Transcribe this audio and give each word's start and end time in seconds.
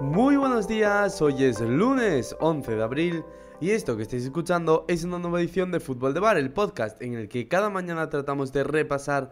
Muy 0.00 0.36
buenos 0.36 0.68
días, 0.68 1.20
hoy 1.20 1.42
es 1.42 1.60
lunes 1.60 2.36
11 2.38 2.76
de 2.76 2.82
abril 2.84 3.24
y 3.60 3.70
esto 3.70 3.96
que 3.96 4.04
estáis 4.04 4.22
escuchando 4.22 4.84
es 4.86 5.02
una 5.02 5.18
nueva 5.18 5.40
edición 5.40 5.72
de 5.72 5.80
Fútbol 5.80 6.14
de 6.14 6.20
Bar, 6.20 6.36
el 6.36 6.52
podcast 6.52 7.02
en 7.02 7.14
el 7.14 7.28
que 7.28 7.48
cada 7.48 7.68
mañana 7.68 8.08
tratamos 8.08 8.52
de 8.52 8.62
repasar 8.62 9.30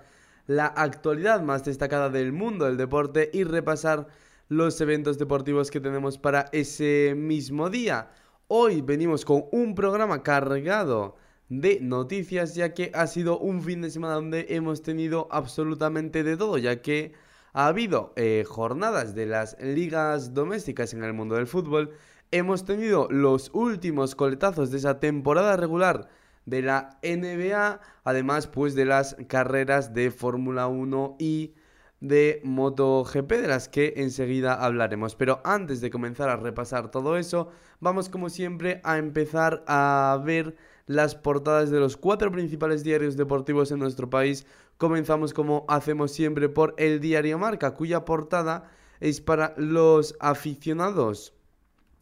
la 0.49 0.67
actualidad 0.67 1.41
más 1.41 1.65
destacada 1.65 2.11
del 2.11 2.33
mundo 2.33 2.65
del 2.65 2.77
deporte 2.77 3.31
y 3.33 3.45
repasar 3.45 4.09
los 4.49 4.81
eventos 4.81 5.19
deportivos 5.19 5.71
que 5.71 5.79
tenemos 5.79 6.19
para 6.19 6.47
ese 6.51 7.15
mismo 7.17 7.71
día. 7.71 8.11
Hoy 8.49 8.81
venimos 8.81 9.25
con 9.25 9.45
un 9.53 9.77
programa 9.77 10.25
cargado 10.25 11.15
de 11.49 11.79
noticias 11.81 12.57
ya 12.57 12.75
que 12.75 12.91
ha 12.93 13.07
sido 13.07 13.39
un 13.39 13.63
fin 13.63 13.83
de 13.83 13.91
semana 13.91 14.15
donde 14.15 14.47
hemos 14.49 14.83
tenido 14.83 15.29
absolutamente 15.31 16.25
de 16.25 16.37
todo 16.37 16.59
ya 16.59 16.83
que 16.83 17.13
ha 17.57 17.69
habido 17.69 18.13
eh, 18.17 18.45
jornadas 18.47 19.15
de 19.15 19.25
las 19.25 19.57
ligas 19.63 20.35
domésticas 20.35 20.93
en 20.93 21.03
el 21.03 21.15
mundo 21.15 21.37
del 21.37 21.47
fútbol, 21.47 21.91
hemos 22.31 22.67
tenido 22.67 23.09
los 23.11 23.51
últimos 23.55 24.15
coletazos 24.15 24.71
de 24.71 24.77
esa 24.77 25.01
temporada 25.01 25.57
regular 25.57 26.07
de 26.45 26.61
la 26.61 26.99
NBA, 27.03 27.81
además 28.05 28.47
pues 28.47 28.75
de 28.75 28.85
las 28.85 29.17
carreras 29.27 29.95
de 29.95 30.11
Fórmula 30.11 30.67
1 30.67 31.17
y 31.19 31.55
de 32.01 32.43
MotoGP 32.45 33.33
de 33.33 33.49
las 33.49 33.71
que 33.71 33.95
enseguida 33.97 34.53
hablaremos. 34.53 35.17
Pero 35.17 35.41
antes 35.43 35.81
de 35.81 35.89
comenzar 35.89 36.29
a 36.29 36.37
repasar 36.37 36.91
todo 36.91 37.17
eso, 37.17 37.49
vamos 37.81 38.11
como 38.11 38.29
siempre 38.29 38.83
a 38.85 38.99
empezar 38.99 39.65
a 39.67 40.21
ver 40.23 40.57
las 40.87 41.15
portadas 41.15 41.71
de 41.71 41.81
los 41.81 41.97
cuatro 41.97 42.31
principales 42.31 42.85
diarios 42.85 43.17
deportivos 43.17 43.73
en 43.73 43.79
nuestro 43.79 44.09
país. 44.11 44.47
Comenzamos 44.79 45.33
como 45.33 45.65
hacemos 45.69 46.13
siempre 46.13 46.51
por 46.51 46.75
el 46.77 47.01
diario 47.01 47.39
Marca, 47.39 47.73
cuya 47.73 48.05
portada 48.05 48.71
es 49.01 49.23
para 49.23 49.55
los 49.57 50.15
aficionados 50.21 51.33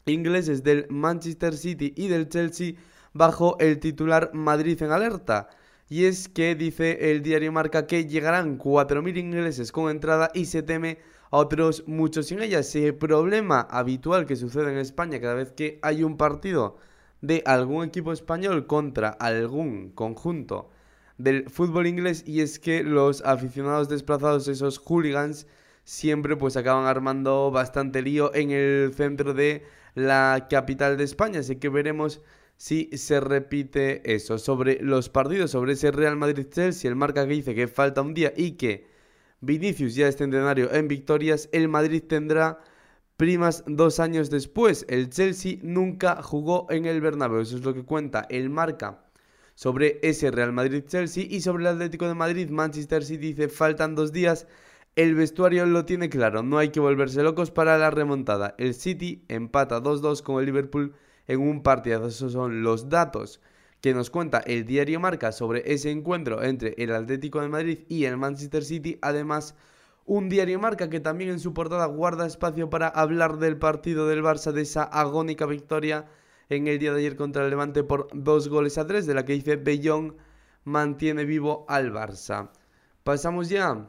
ingleses 0.07 0.65
del 0.65 0.87
Manchester 0.91 1.57
City 1.57 1.95
y 1.97 2.09
del 2.09 2.29
Chelsea 2.29 2.75
bajo 3.13 3.57
el 3.61 3.79
titular 3.79 4.31
Madrid 4.35 4.83
en 4.83 4.91
alerta. 4.91 5.49
Y 5.89 6.07
es 6.07 6.29
que 6.29 6.57
dice 6.57 7.13
el 7.13 7.23
diario 7.23 7.53
Marca 7.53 7.87
que 7.87 8.07
llegarán 8.07 8.59
4.000 8.59 9.19
ingleses 9.19 9.71
con 9.71 9.89
entrada 9.89 10.31
y 10.35 10.47
se 10.47 10.65
teme 10.65 10.99
a 11.31 11.37
otros 11.37 11.85
muchos 11.87 12.27
sin 12.27 12.43
ella. 12.43 12.59
Ese 12.59 12.93
problema 12.93 13.61
habitual 13.61 14.27
que 14.27 14.35
sucede 14.35 14.73
en 14.73 14.79
España 14.79 15.21
cada 15.21 15.35
vez 15.35 15.53
que 15.53 15.79
hay 15.83 16.03
un 16.03 16.17
partido 16.17 16.77
de 17.21 17.43
algún 17.47 17.85
equipo 17.85 18.13
español 18.13 18.67
contra 18.67 19.11
algún 19.11 19.91
conjunto 19.91 20.71
del 21.19 21.49
fútbol 21.49 21.87
inglés 21.87 22.25
y 22.27 22.41
es 22.41 22.59
que 22.59 22.83
los 22.83 23.23
aficionados 23.25 23.89
desplazados, 23.89 24.49
esos 24.49 24.79
hooligans, 24.79 25.47
siempre 25.85 26.37
pues 26.37 26.57
acaban 26.57 26.87
armando 26.87 27.51
bastante 27.51 28.03
lío 28.03 28.35
en 28.35 28.51
el 28.51 28.93
centro 28.95 29.35
de 29.35 29.63
la 29.95 30.47
capital 30.51 30.97
de 30.97 31.05
España, 31.05 31.41
así 31.41 31.57
que 31.57 31.69
veremos 31.69 32.21
si 32.57 32.91
se 32.97 33.21
repite 33.21 34.15
eso. 34.15 34.39
Sobre 34.39 34.81
los 34.81 35.09
partidos, 35.09 35.51
sobre 35.53 35.73
ese 35.75 35.91
Real 35.91 36.17
Madrid-Chelsea, 36.17 36.89
el 36.89 36.97
marca 36.97 37.27
que 37.27 37.35
dice 37.35 37.55
que 37.55 37.69
falta 37.69 38.03
un 38.03 38.15
día 38.15 38.33
y 38.37 38.53
que 38.53 38.87
Vinicius 39.41 39.95
ya 39.95 40.09
es 40.09 40.17
centenario 40.17 40.73
en 40.73 40.89
victorias, 40.89 41.49
el 41.53 41.69
Madrid 41.69 42.03
tendrá 42.09 42.61
primas 43.17 43.63
dos 43.67 44.01
años 44.01 44.31
después. 44.31 44.87
El 44.89 45.11
Chelsea 45.11 45.59
nunca 45.63 46.23
jugó 46.23 46.67
en 46.71 46.87
el 46.87 47.01
Bernabéu. 47.01 47.41
Eso 47.41 47.57
es 47.57 47.65
lo 47.65 47.75
que 47.75 47.85
cuenta 47.85 48.27
el 48.31 48.51
marca 48.51 49.05
sobre 49.55 50.01
ese 50.03 50.31
Real 50.31 50.53
Madrid-Chelsea 50.53 51.25
y 51.29 51.41
sobre 51.41 51.65
el 51.65 51.69
Atlético 51.69 52.07
de 52.09 52.15
Madrid. 52.15 52.51
Manchester 52.51 53.05
City 53.05 53.29
dice 53.29 53.49
faltan 53.49 53.95
dos 53.95 54.13
días. 54.13 54.47
El 54.97 55.15
vestuario 55.15 55.67
lo 55.67 55.85
tiene 55.85 56.09
claro, 56.09 56.43
no 56.43 56.59
hay 56.59 56.69
que 56.69 56.81
volverse 56.81 57.23
locos 57.23 57.51
para 57.51 57.79
la 57.79 57.91
remontada. 57.91 58.55
El 58.59 58.75
City 58.75 59.25
empata 59.29 59.83
2-2 59.83 60.23
con 60.23 60.39
el 60.39 60.47
Liverpool 60.47 60.95
en 61.27 61.41
un 61.41 61.63
partido. 61.63 62.07
Esos 62.07 62.33
son 62.33 62.63
los 62.63 62.89
datos 62.89 63.41
que 63.81 63.93
nos 63.93 64.11
cuenta 64.11 64.39
el 64.39 64.65
diario 64.65 65.01
Marca 65.01 65.33
sobre 65.33 65.73
ese 65.73 65.91
encuentro 65.91 66.43
entre 66.43 66.75
el 66.79 66.95
Atlético 66.95 67.41
de 67.41 67.49
Madrid 67.49 67.79
y 67.89 68.05
el 68.05 68.17
Manchester 68.17 68.65
City. 68.65 68.99
Además, 69.03 69.57
un 70.07 70.29
diario 70.29 70.59
marca 70.59 70.91
que 70.91 71.01
también 71.01 71.31
en 71.31 71.41
su 71.41 71.55
portada 71.55 71.87
guarda 71.87 72.27
espacio 72.27 72.69
para 72.71 72.89
hablar 72.89 73.39
del 73.39 73.57
partido 73.57 74.07
del 74.07 74.23
Barça, 74.23 74.53
de 74.53 74.63
esa 74.63 74.85
agónica 74.85 75.47
victoria 75.47 76.07
en 76.49 76.67
el 76.69 76.79
día 76.79 76.93
de 76.93 77.01
ayer 77.01 77.17
contra 77.17 77.45
el 77.45 77.51
Levante 77.51 77.83
por 77.83 78.09
dos 78.13 78.49
goles 78.49 78.79
a 78.79 78.87
tres, 78.87 79.07
de 79.07 79.15
la 79.15 79.25
que 79.25 79.35
dice 79.35 79.57
Bellón 79.57 80.17
mantiene 80.65 81.25
vivo 81.25 81.65
al 81.69 81.93
Barça. 81.93 82.51
Pasamos 83.03 83.49
ya 83.49 83.89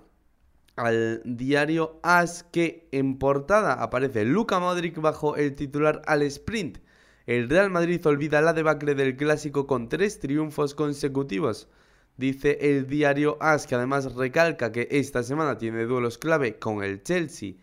al 0.75 1.21
diario 1.23 1.99
AS 2.03 2.44
que 2.44 2.88
en 2.91 3.17
portada 3.17 3.73
aparece 3.73 4.25
Luca 4.25 4.59
Modric 4.59 4.99
bajo 4.99 5.35
el 5.35 5.55
titular 5.55 6.01
al 6.05 6.21
sprint. 6.23 6.79
El 7.25 7.49
Real 7.49 7.69
Madrid 7.71 8.05
olvida 8.05 8.41
la 8.41 8.53
debacle 8.53 8.94
del 8.94 9.15
clásico 9.15 9.65
con 9.67 9.89
tres 9.89 10.19
triunfos 10.19 10.75
consecutivos. 10.75 11.69
Dice 12.17 12.57
el 12.61 12.88
diario 12.88 13.38
AS 13.39 13.67
que 13.67 13.75
además 13.75 14.15
recalca 14.15 14.71
que 14.71 14.88
esta 14.91 15.23
semana 15.23 15.57
tiene 15.57 15.85
duelos 15.85 16.17
clave 16.17 16.59
con 16.59 16.83
el 16.83 17.03
Chelsea 17.03 17.55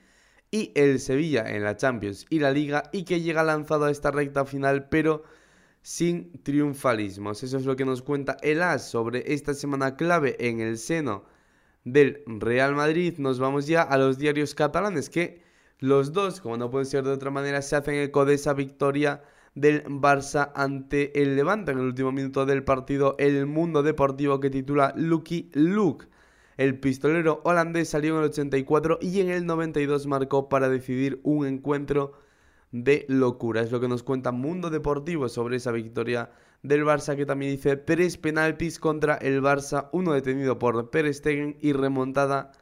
y 0.52 0.70
el 0.76 1.00
Sevilla 1.00 1.48
en 1.48 1.64
la 1.64 1.76
Champions 1.76 2.26
y 2.30 2.38
la 2.38 2.52
Liga 2.52 2.84
y 2.92 3.02
que 3.02 3.20
llega 3.20 3.42
lanzado 3.42 3.86
a 3.86 3.90
esta 3.90 4.12
recta 4.12 4.44
final 4.44 4.88
pero 4.88 5.24
sin 5.80 6.30
triunfalismos. 6.44 7.42
Eso 7.42 7.56
es 7.56 7.64
lo 7.64 7.74
que 7.74 7.84
nos 7.84 8.02
cuenta 8.02 8.36
el 8.42 8.62
AS 8.62 8.88
sobre 8.88 9.32
esta 9.32 9.54
semana 9.54 9.96
clave 9.96 10.36
en 10.38 10.60
el 10.60 10.78
seno 10.78 11.24
del 11.84 12.22
Real 12.26 12.74
Madrid. 12.74 13.14
Nos 13.18 13.40
vamos 13.40 13.66
ya 13.66 13.82
a 13.82 13.98
los 13.98 14.18
diarios 14.18 14.54
catalanes 14.54 15.10
que 15.10 15.42
los 15.78 16.12
dos, 16.12 16.40
como 16.40 16.56
no 16.56 16.70
puede 16.70 16.84
ser 16.84 17.02
de 17.02 17.10
otra 17.10 17.30
manera, 17.30 17.62
se 17.62 17.74
hacen 17.74 17.94
eco 17.94 18.24
de 18.24 18.34
esa 18.34 18.52
victoria 18.52 19.22
del 19.54 19.84
Barça 19.84 20.52
ante 20.54 21.20
el 21.20 21.34
Levante 21.34 21.72
en 21.72 21.78
el 21.78 21.86
último 21.86 22.12
minuto 22.12 22.46
del 22.46 22.62
partido 22.62 23.16
El 23.19 23.46
Mundo 23.46 23.82
Deportivo 23.82 24.38
que 24.38 24.50
titula 24.50 24.92
Lucky 24.96 25.50
Luke. 25.54 26.06
El 26.56 26.78
pistolero 26.78 27.40
holandés 27.44 27.88
salió 27.88 28.14
en 28.14 28.24
el 28.24 28.30
84 28.30 28.98
y 29.00 29.20
en 29.20 29.30
el 29.30 29.46
92 29.46 30.06
marcó 30.06 30.48
para 30.48 30.68
decidir 30.68 31.20
un 31.22 31.46
encuentro 31.46 32.12
de 32.72 33.04
locura. 33.08 33.62
Es 33.62 33.70
lo 33.70 33.80
que 33.80 33.88
nos 33.88 34.02
cuenta 34.02 34.32
Mundo 34.32 34.70
Deportivo 34.70 35.28
sobre 35.28 35.56
esa 35.56 35.72
victoria 35.72 36.30
del 36.62 36.84
Barça 36.84 37.16
que 37.16 37.26
también 37.26 37.52
dice 37.52 37.76
tres 37.76 38.18
penaltis 38.18 38.78
contra 38.78 39.16
el 39.16 39.42
Barça, 39.42 39.88
uno 39.92 40.12
detenido 40.12 40.58
por 40.58 40.90
Per 40.90 41.12
Stegen 41.12 41.56
y 41.60 41.72
remontada 41.72 42.52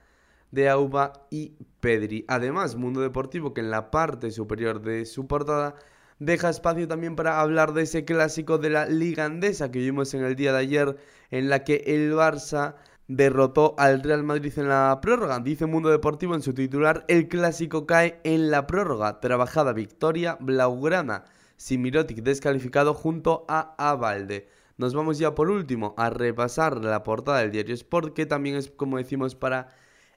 de 0.51 0.69
Auba 0.69 1.27
y 1.31 1.55
Pedri. 1.81 2.25
Además, 2.29 2.77
Mundo 2.77 3.01
Deportivo 3.01 3.55
que 3.55 3.61
en 3.61 3.71
la 3.71 3.91
parte 3.91 4.31
superior 4.31 4.83
de 4.83 5.05
su 5.05 5.27
portada 5.27 5.77
deja 6.19 6.51
espacio 6.51 6.89
también 6.89 7.17
para 7.17 7.41
hablar 7.41 7.73
de 7.73 7.83
ese 7.83 8.05
clásico 8.05 8.59
de 8.59 8.71
la 8.71 8.87
Liga 8.87 9.25
Andesa 9.25 9.71
que 9.71 9.79
vimos 9.79 10.13
en 10.15 10.25
el 10.25 10.37
día 10.37 10.53
de 10.53 10.59
ayer, 10.59 10.97
en 11.31 11.49
la 11.49 11.65
que 11.65 11.85
el 11.87 12.13
Barça 12.13 12.75
derrotó 13.11 13.75
al 13.77 14.03
Real 14.05 14.23
Madrid 14.23 14.53
en 14.57 14.69
la 14.69 15.01
prórroga. 15.03 15.41
Dice 15.41 15.67
Mundo 15.67 15.89
Deportivo 15.89 16.37
en 16.37 16.43
su 16.43 16.55
titular, 16.55 17.05
el 17.09 17.27
clásico 17.27 17.85
cae 17.85 18.21
en 18.23 18.53
la 18.53 18.69
prórroga. 18.69 19.19
Trabajada 19.19 19.73
victoria 19.73 20.39
blaugrana. 20.39 21.25
Simirotic 21.57 22.23
descalificado 22.23 22.95
junto 22.95 23.45
a 23.49 23.75
Avalde. 23.79 24.49
Nos 24.77 24.95
vamos 24.95 25.19
ya 25.19 25.35
por 25.35 25.51
último 25.51 25.93
a 25.99 26.09
repasar 26.09 26.85
la 26.85 27.03
portada 27.03 27.41
del 27.41 27.51
diario 27.51 27.75
Sport, 27.75 28.15
que 28.15 28.27
también 28.27 28.55
es, 28.57 28.71
como 28.71 28.97
decimos, 28.97 29.35
para 29.35 29.69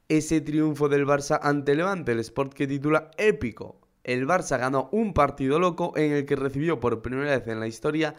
ese 0.07 0.39
triunfo 0.39 0.87
del 0.87 1.07
Barça 1.07 1.39
ante 1.41 1.75
Levante. 1.75 2.11
El 2.11 2.19
Sport 2.19 2.53
que 2.53 2.67
titula 2.67 3.09
épico 3.17 3.83
el 4.03 4.27
Barça 4.27 4.59
ganó 4.59 4.89
un 4.91 5.13
partido 5.13 5.59
loco 5.59 5.93
en 5.95 6.11
el 6.11 6.25
que 6.25 6.35
recibió 6.35 6.79
por 6.79 7.01
primera 7.01 7.37
vez 7.37 7.47
en 7.47 7.59
la 7.59 7.67
historia 7.67 8.15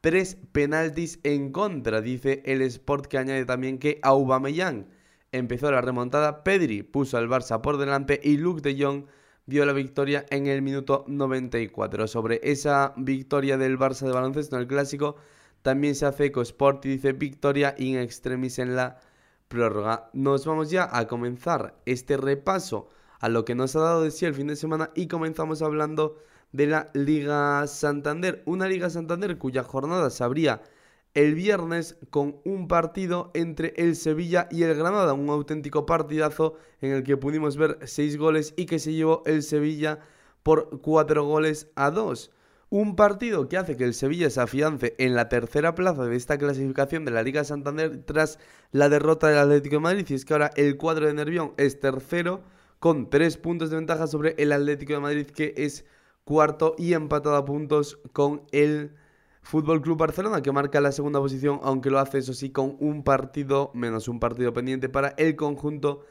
tres 0.00 0.38
penaltis 0.52 1.20
en 1.22 1.52
contra, 1.52 2.00
dice 2.00 2.42
el 2.44 2.62
Sport 2.62 3.06
que 3.06 3.18
añade 3.18 3.44
también 3.44 3.78
que 3.78 3.98
Aubameyang 4.02 4.88
empezó 5.32 5.70
la 5.70 5.80
remontada, 5.80 6.44
Pedri 6.44 6.82
puso 6.82 7.18
al 7.18 7.28
Barça 7.28 7.60
por 7.60 7.78
delante 7.78 8.20
y 8.22 8.36
Luke 8.36 8.62
de 8.62 8.82
Jong 8.82 9.06
dio 9.46 9.64
la 9.64 9.72
victoria 9.72 10.26
en 10.30 10.46
el 10.46 10.62
minuto 10.62 11.04
94. 11.08 12.06
Sobre 12.08 12.40
esa 12.42 12.92
victoria 12.96 13.56
del 13.56 13.78
Barça 13.78 14.06
de 14.06 14.12
baloncesto 14.12 14.56
en 14.56 14.62
el 14.62 14.68
clásico 14.68 15.16
también 15.62 15.94
se 15.94 16.06
hace 16.06 16.26
eco 16.26 16.42
Sport 16.42 16.86
y 16.86 16.90
dice 16.90 17.12
victoria 17.12 17.74
in 17.78 17.98
extremis 17.98 18.58
en 18.58 18.76
la 18.76 19.00
prórroga. 19.48 20.10
Nos 20.12 20.46
vamos 20.46 20.70
ya 20.70 20.88
a 20.90 21.06
comenzar 21.06 21.80
este 21.86 22.16
repaso 22.16 22.88
a 23.20 23.28
lo 23.28 23.44
que 23.44 23.54
nos 23.54 23.74
ha 23.76 23.80
dado 23.80 24.02
de 24.02 24.10
sí 24.10 24.26
el 24.26 24.34
fin 24.34 24.48
de 24.48 24.56
semana 24.56 24.90
y 24.94 25.08
comenzamos 25.08 25.62
hablando 25.62 26.18
de 26.52 26.66
la 26.66 26.90
Liga 26.94 27.66
Santander, 27.66 28.42
una 28.46 28.68
Liga 28.68 28.90
Santander 28.90 29.38
cuya 29.38 29.62
jornada 29.62 30.10
se 30.10 30.24
abría 30.24 30.62
el 31.16 31.34
viernes 31.34 31.96
con 32.10 32.36
un 32.44 32.68
partido 32.68 33.30
entre 33.32 33.72
el 33.78 33.96
Sevilla 33.96 34.48
y 34.50 34.64
el 34.64 34.74
Granada, 34.74 35.14
un 35.14 35.30
auténtico 35.30 35.86
partidazo 35.86 36.56
en 36.82 36.92
el 36.92 37.04
que 37.04 37.16
pudimos 37.16 37.56
ver 37.56 37.78
seis 37.84 38.18
goles 38.18 38.52
y 38.56 38.66
que 38.66 38.78
se 38.78 38.92
llevó 38.92 39.22
el 39.24 39.42
Sevilla 39.42 40.00
por 40.42 40.82
cuatro 40.82 41.24
goles 41.24 41.70
a 41.74 41.90
dos. 41.90 42.30
Un 42.68 42.96
partido 42.96 43.48
que 43.48 43.56
hace 43.56 43.76
que 43.78 43.84
el 43.84 43.94
Sevilla 43.94 44.28
se 44.28 44.42
afiance 44.42 44.94
en 44.98 45.14
la 45.14 45.30
tercera 45.30 45.74
plaza 45.74 46.04
de 46.04 46.16
esta 46.16 46.36
clasificación 46.36 47.06
de 47.06 47.12
la 47.12 47.22
Liga 47.22 47.44
Santander 47.44 48.04
tras 48.04 48.38
la 48.72 48.88
derrota 48.90 49.28
del 49.28 49.38
Atlético 49.38 49.76
de 49.76 49.80
Madrid. 49.80 50.06
Y 50.10 50.14
es 50.14 50.24
que 50.24 50.34
ahora 50.34 50.50
el 50.56 50.76
cuadro 50.76 51.06
de 51.06 51.14
Nervión 51.14 51.54
es 51.56 51.80
tercero 51.80 52.42
con 52.78 53.08
3 53.08 53.38
puntos 53.38 53.70
de 53.70 53.76
ventaja 53.76 54.06
sobre 54.06 54.34
el 54.36 54.52
Atlético 54.52 54.92
de 54.92 55.00
Madrid 55.00 55.26
que 55.26 55.54
es 55.56 55.86
cuarto 56.26 56.74
y 56.76 56.92
empatado 56.92 57.36
a 57.36 57.44
puntos 57.44 58.00
con 58.12 58.42
el 58.50 58.96
Fútbol 59.42 59.80
Club 59.80 59.96
Barcelona 59.96 60.42
que 60.42 60.50
marca 60.50 60.80
la 60.80 60.90
segunda 60.90 61.20
posición, 61.20 61.60
aunque 61.62 61.88
lo 61.88 62.00
hace 62.00 62.18
eso 62.18 62.34
sí 62.34 62.50
con 62.50 62.76
un 62.80 63.04
partido 63.04 63.70
menos 63.74 64.08
un 64.08 64.18
partido 64.18 64.52
pendiente 64.52 64.88
para 64.88 65.10
el 65.18 65.36
conjunto 65.36 66.04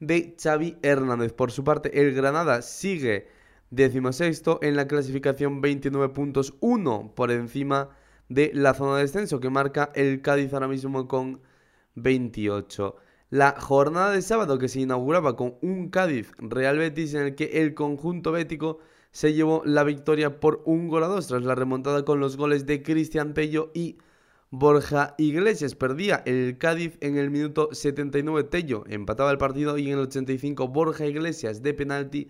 de 0.00 0.34
Xavi 0.36 0.76
Hernández. 0.82 1.32
Por 1.32 1.52
su 1.52 1.62
parte, 1.62 2.00
el 2.00 2.12
Granada 2.14 2.62
sigue 2.62 3.28
decimosexto 3.70 4.58
en 4.60 4.74
la 4.74 4.88
clasificación 4.88 5.60
29 5.60 6.12
puntos, 6.12 6.54
1 6.58 7.12
por 7.14 7.30
encima 7.30 7.90
de 8.28 8.50
la 8.52 8.74
zona 8.74 8.96
de 8.96 9.02
descenso 9.02 9.38
que 9.38 9.50
marca 9.50 9.92
el 9.94 10.20
Cádiz 10.20 10.52
ahora 10.52 10.66
mismo 10.66 11.06
con 11.06 11.42
28. 11.94 12.96
La 13.30 13.54
jornada 13.56 14.10
de 14.10 14.22
sábado 14.22 14.58
que 14.58 14.66
se 14.66 14.80
inauguraba 14.80 15.36
con 15.36 15.54
un 15.62 15.90
Cádiz 15.90 16.32
Real 16.38 16.76
Betis 16.76 17.14
en 17.14 17.22
el 17.22 17.34
que 17.36 17.62
el 17.62 17.74
conjunto 17.74 18.32
bético 18.32 18.80
se 19.12 19.32
llevó 19.32 19.62
la 19.64 19.84
victoria 19.84 20.40
por 20.40 20.62
un 20.64 20.88
gol 20.88 21.04
a 21.04 21.08
dos 21.08 21.26
tras 21.26 21.42
la 21.42 21.54
remontada 21.54 22.04
con 22.04 22.20
los 22.20 22.36
goles 22.36 22.66
de 22.66 22.82
Cristian 22.82 23.34
Tello 23.34 23.70
y 23.74 23.98
Borja 24.50 25.14
Iglesias. 25.18 25.74
Perdía 25.74 26.22
el 26.26 26.58
Cádiz 26.58 26.96
en 27.00 27.16
el 27.16 27.30
minuto 27.30 27.68
79 27.72 28.44
Tello, 28.44 28.84
empataba 28.88 29.30
el 29.30 29.38
partido 29.38 29.78
y 29.78 29.88
en 29.88 29.94
el 29.94 30.04
85 30.06 30.68
Borja 30.68 31.06
Iglesias 31.06 31.62
de 31.62 31.74
penalti 31.74 32.28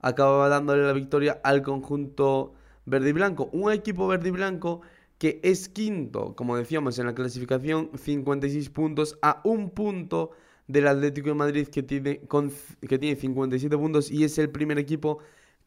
acababa 0.00 0.48
dándole 0.48 0.84
la 0.84 0.92
victoria 0.92 1.40
al 1.44 1.62
conjunto 1.62 2.54
verde 2.86 3.10
y 3.10 3.12
blanco. 3.12 3.50
Un 3.52 3.72
equipo 3.72 4.06
verde 4.06 4.28
y 4.28 4.32
blanco 4.32 4.80
que 5.18 5.38
es 5.42 5.68
quinto, 5.68 6.34
como 6.34 6.56
decíamos 6.56 6.98
en 6.98 7.06
la 7.06 7.14
clasificación, 7.14 7.90
56 7.94 8.70
puntos 8.70 9.18
a 9.20 9.40
un 9.44 9.70
punto 9.70 10.30
del 10.66 10.86
Atlético 10.86 11.28
de 11.28 11.34
Madrid 11.34 11.68
que 11.68 11.82
tiene, 11.82 12.20
que 12.88 12.98
tiene 12.98 13.16
57 13.16 13.76
puntos 13.76 14.10
y 14.10 14.24
es 14.24 14.38
el 14.38 14.50
primer 14.50 14.78
equipo 14.78 15.18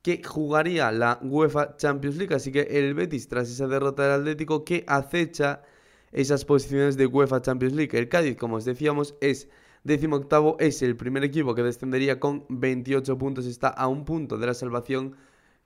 que 0.03 0.21
jugaría 0.23 0.91
la 0.91 1.17
UEFA 1.23 1.77
Champions 1.77 2.17
League. 2.17 2.35
Así 2.35 2.51
que 2.51 2.61
el 2.61 2.93
Betis, 2.93 3.27
tras 3.27 3.49
esa 3.49 3.67
derrota 3.67 4.03
del 4.03 4.21
Atlético, 4.21 4.63
que 4.65 4.83
acecha 4.87 5.63
esas 6.11 6.45
posiciones 6.45 6.97
de 6.97 7.07
UEFA 7.07 7.41
Champions 7.41 7.73
League. 7.73 7.97
El 7.97 8.09
Cádiz, 8.09 8.37
como 8.37 8.57
os 8.57 8.65
decíamos, 8.65 9.15
es 9.21 9.49
décimo 9.83 10.17
octavo, 10.17 10.57
es 10.59 10.81
el 10.81 10.95
primer 10.97 11.23
equipo 11.23 11.55
que 11.55 11.63
descendería 11.63 12.19
con 12.19 12.45
28 12.49 13.17
puntos, 13.17 13.45
está 13.45 13.69
a 13.69 13.87
un 13.87 14.05
punto 14.05 14.37
de 14.37 14.45
la 14.45 14.53
salvación 14.53 15.15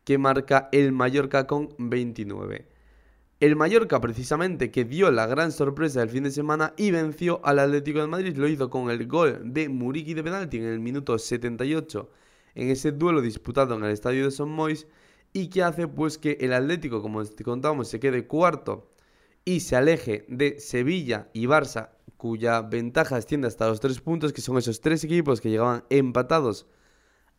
que 0.04 0.18
marca 0.18 0.70
el 0.72 0.92
Mallorca 0.92 1.48
con 1.48 1.76
29. 1.80 2.68
El 3.40 3.56
Mallorca, 3.56 4.00
precisamente, 4.00 4.72
que 4.72 4.86
dio 4.86 5.12
la 5.12 5.28
gran 5.28 5.52
sorpresa 5.52 6.00
del 6.00 6.10
fin 6.10 6.24
de 6.24 6.32
semana 6.32 6.74
y 6.78 6.92
venció 6.92 7.42
al 7.44 7.60
Atlético 7.60 8.02
de 8.02 8.08
Madrid, 8.08 8.38
lo 8.38 8.48
hizo 8.48 8.70
con 8.70 8.90
el 8.92 9.08
gol 9.08 9.54
de 9.54 9.68
Muriqui 9.68 10.14
de 10.14 10.24
penalti 10.24 10.58
en 10.58 10.66
el 10.66 10.80
minuto 10.80 11.18
78 11.18 12.10
en 12.58 12.72
ese 12.72 12.92
duelo 12.92 13.22
disputado 13.22 13.76
en 13.76 13.84
el 13.84 13.92
estadio 13.92 14.26
de 14.26 14.32
Son 14.32 14.50
Mois 14.50 14.88
y 15.32 15.50
que 15.50 15.62
hace 15.62 15.88
pues 15.88 16.18
que 16.18 16.38
el 16.42 16.54
Atlético, 16.54 17.04
como 17.04 17.22
contábamos, 17.46 17.88
se 17.88 18.00
quede 18.00 18.26
cuarto 18.26 18.90
y 19.46 19.60
se 19.60 19.76
aleje 19.76 20.26
de 20.28 20.60
Sevilla 20.60 21.30
y 21.34 21.46
Barça, 21.46 21.92
cuya 22.18 22.62
ventaja 22.64 23.16
asciende 23.16 23.48
hasta 23.48 23.68
los 23.68 23.80
tres 23.80 24.02
puntos, 24.02 24.34
que 24.34 24.42
son 24.42 24.58
esos 24.58 24.82
tres 24.82 25.04
equipos 25.04 25.40
que 25.40 25.52
llegaban 25.52 25.84
empatados 25.92 26.66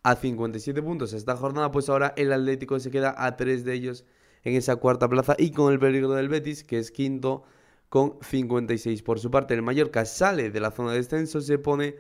a 0.05 0.15
57 0.15 0.81
puntos 0.83 1.13
esta 1.13 1.37
jornada, 1.37 1.73
pues 1.73 1.89
ahora 1.89 2.15
el 2.17 2.33
Atlético 2.33 2.79
se 2.79 2.93
queda 2.93 3.13
a 3.19 3.37
tres 3.37 3.65
de 3.65 3.75
ellos 3.75 4.05
en 4.45 4.55
esa 4.55 4.77
cuarta 4.77 5.09
plaza 5.09 5.35
y 5.37 5.51
con 5.51 5.73
el 5.73 5.81
peligro 5.81 6.13
del 6.13 6.29
Betis, 6.29 6.63
que 6.63 6.79
es 6.79 6.93
quinto 6.93 7.43
con 7.89 8.19
56. 8.23 9.03
Por 9.03 9.19
su 9.19 9.33
parte, 9.33 9.55
el 9.55 9.63
Mallorca 9.63 10.05
sale 10.05 10.51
de 10.51 10.61
la 10.61 10.71
zona 10.71 10.93
de 10.93 10.99
descenso, 10.99 11.41
se 11.41 11.59
pone 11.59 11.97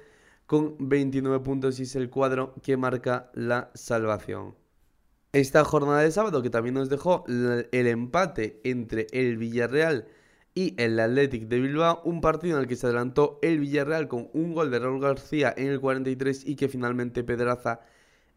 con 0.49 0.77
29 0.79 1.41
puntos 1.41 1.79
y 1.79 1.83
es 1.83 1.95
el 1.95 2.09
cuadro 2.09 2.55
que 2.63 2.79
marca 2.79 3.31
la 3.35 3.71
salvación. 3.75 4.55
Esta 5.35 5.63
jornada 5.63 6.01
de 6.01 6.11
sábado 6.11 6.41
que 6.43 6.49
también 6.49 6.75
nos 6.75 6.89
dejó 6.89 7.27
el 7.29 7.87
empate 7.87 8.59
entre 8.65 9.09
el 9.13 9.37
Villarreal 9.37 10.09
y 10.55 10.75
el 10.83 10.99
Athletic 10.99 11.49
de 11.49 11.61
Bilbao, 11.61 12.01
un 12.03 12.23
partido 12.23 12.57
en 12.57 12.63
el 12.63 12.67
que 12.67 12.77
se 12.77 12.87
adelantó 12.87 13.39
el 13.43 13.61
Villarreal 13.61 14.09
con 14.09 14.31
un 14.33 14.55
gol 14.55 14.71
de 14.71 14.79
Raúl 14.79 15.03
García 15.03 15.53
en 15.55 15.69
el 15.69 15.81
43 15.81 16.47
y 16.47 16.57
que 16.57 16.71
finalmente 16.71 17.23
Pedraza 17.25 17.81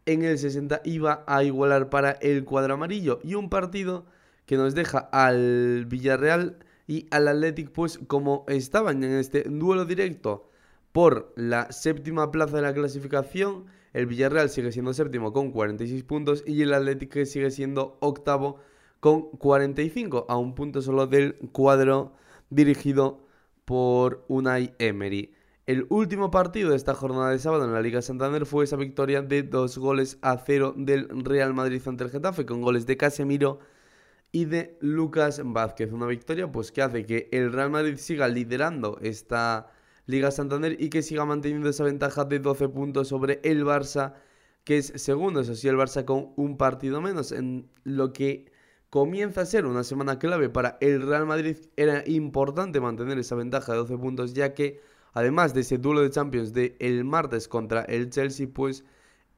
en 0.04 0.22
el 0.22 0.36
60 0.36 0.82
iba 0.84 1.24
a 1.26 1.42
igualar 1.44 1.88
para 1.88 2.10
el 2.20 2.44
cuadro 2.44 2.74
amarillo 2.74 3.20
y 3.24 3.36
un 3.36 3.48
partido 3.48 4.04
que 4.44 4.58
nos 4.58 4.74
deja 4.74 4.98
al 5.12 5.86
Villarreal 5.86 6.58
y 6.86 7.06
al 7.10 7.26
Athletic 7.26 7.70
pues 7.70 7.98
como 8.06 8.44
estaban 8.48 9.02
en 9.02 9.12
este 9.12 9.44
duelo 9.44 9.86
directo 9.86 10.51
por 10.92 11.32
la 11.36 11.72
séptima 11.72 12.30
plaza 12.30 12.56
de 12.56 12.62
la 12.62 12.74
clasificación. 12.74 13.66
El 13.92 14.06
Villarreal 14.06 14.48
sigue 14.48 14.72
siendo 14.72 14.94
séptimo 14.94 15.32
con 15.32 15.50
46 15.50 16.04
puntos 16.04 16.44
y 16.46 16.62
el 16.62 16.72
Atlético 16.72 17.24
sigue 17.24 17.50
siendo 17.50 17.98
octavo 18.00 18.58
con 19.00 19.30
45, 19.30 20.26
a 20.28 20.36
un 20.36 20.54
punto 20.54 20.80
solo 20.80 21.06
del 21.08 21.34
cuadro 21.50 22.12
dirigido 22.50 23.26
por 23.64 24.24
Unai 24.28 24.74
Emery. 24.78 25.34
El 25.66 25.86
último 25.90 26.30
partido 26.30 26.70
de 26.70 26.76
esta 26.76 26.94
jornada 26.94 27.30
de 27.30 27.38
sábado 27.38 27.64
en 27.64 27.72
la 27.72 27.80
Liga 27.80 28.02
Santander 28.02 28.46
fue 28.46 28.64
esa 28.64 28.76
victoria 28.76 29.22
de 29.22 29.42
dos 29.42 29.78
goles 29.78 30.18
a 30.22 30.36
cero 30.38 30.74
del 30.76 31.08
Real 31.24 31.54
Madrid 31.54 31.82
ante 31.86 32.04
el 32.04 32.10
Getafe, 32.10 32.46
con 32.46 32.62
goles 32.62 32.86
de 32.86 32.96
Casemiro 32.96 33.60
y 34.32 34.44
de 34.46 34.76
Lucas 34.80 35.40
Vázquez. 35.44 35.92
Una 35.92 36.06
victoria 36.06 36.50
pues 36.50 36.72
que 36.72 36.82
hace 36.82 37.06
que 37.06 37.28
el 37.32 37.52
Real 37.52 37.70
Madrid 37.70 37.96
siga 37.96 38.28
liderando 38.28 38.98
esta 39.02 39.70
Liga 40.12 40.30
Santander 40.30 40.76
y 40.80 40.90
que 40.90 41.02
siga 41.02 41.24
manteniendo 41.24 41.68
esa 41.68 41.84
ventaja 41.84 42.24
de 42.24 42.38
12 42.38 42.68
puntos 42.68 43.08
sobre 43.08 43.40
el 43.42 43.64
Barça, 43.64 44.14
que 44.64 44.78
es 44.78 44.92
segundo, 44.96 45.40
eso 45.40 45.56
sí, 45.56 45.66
el 45.66 45.76
Barça 45.76 46.04
con 46.04 46.32
un 46.36 46.56
partido 46.56 47.00
menos, 47.00 47.32
en 47.32 47.68
lo 47.82 48.12
que 48.12 48.52
comienza 48.90 49.40
a 49.40 49.46
ser 49.46 49.66
una 49.66 49.84
semana 49.84 50.18
clave 50.18 50.48
para 50.50 50.78
el 50.80 51.02
Real 51.02 51.26
Madrid. 51.26 51.56
Era 51.76 52.04
importante 52.06 52.80
mantener 52.80 53.18
esa 53.18 53.34
ventaja 53.34 53.72
de 53.72 53.78
12 53.78 53.98
puntos, 53.98 54.34
ya 54.34 54.54
que 54.54 54.80
además 55.14 55.54
de 55.54 55.62
ese 55.62 55.78
duelo 55.78 56.02
de 56.02 56.10
Champions 56.10 56.52
de 56.52 56.76
el 56.78 57.04
martes 57.04 57.48
contra 57.48 57.82
el 57.82 58.10
Chelsea, 58.10 58.48
pues 58.52 58.84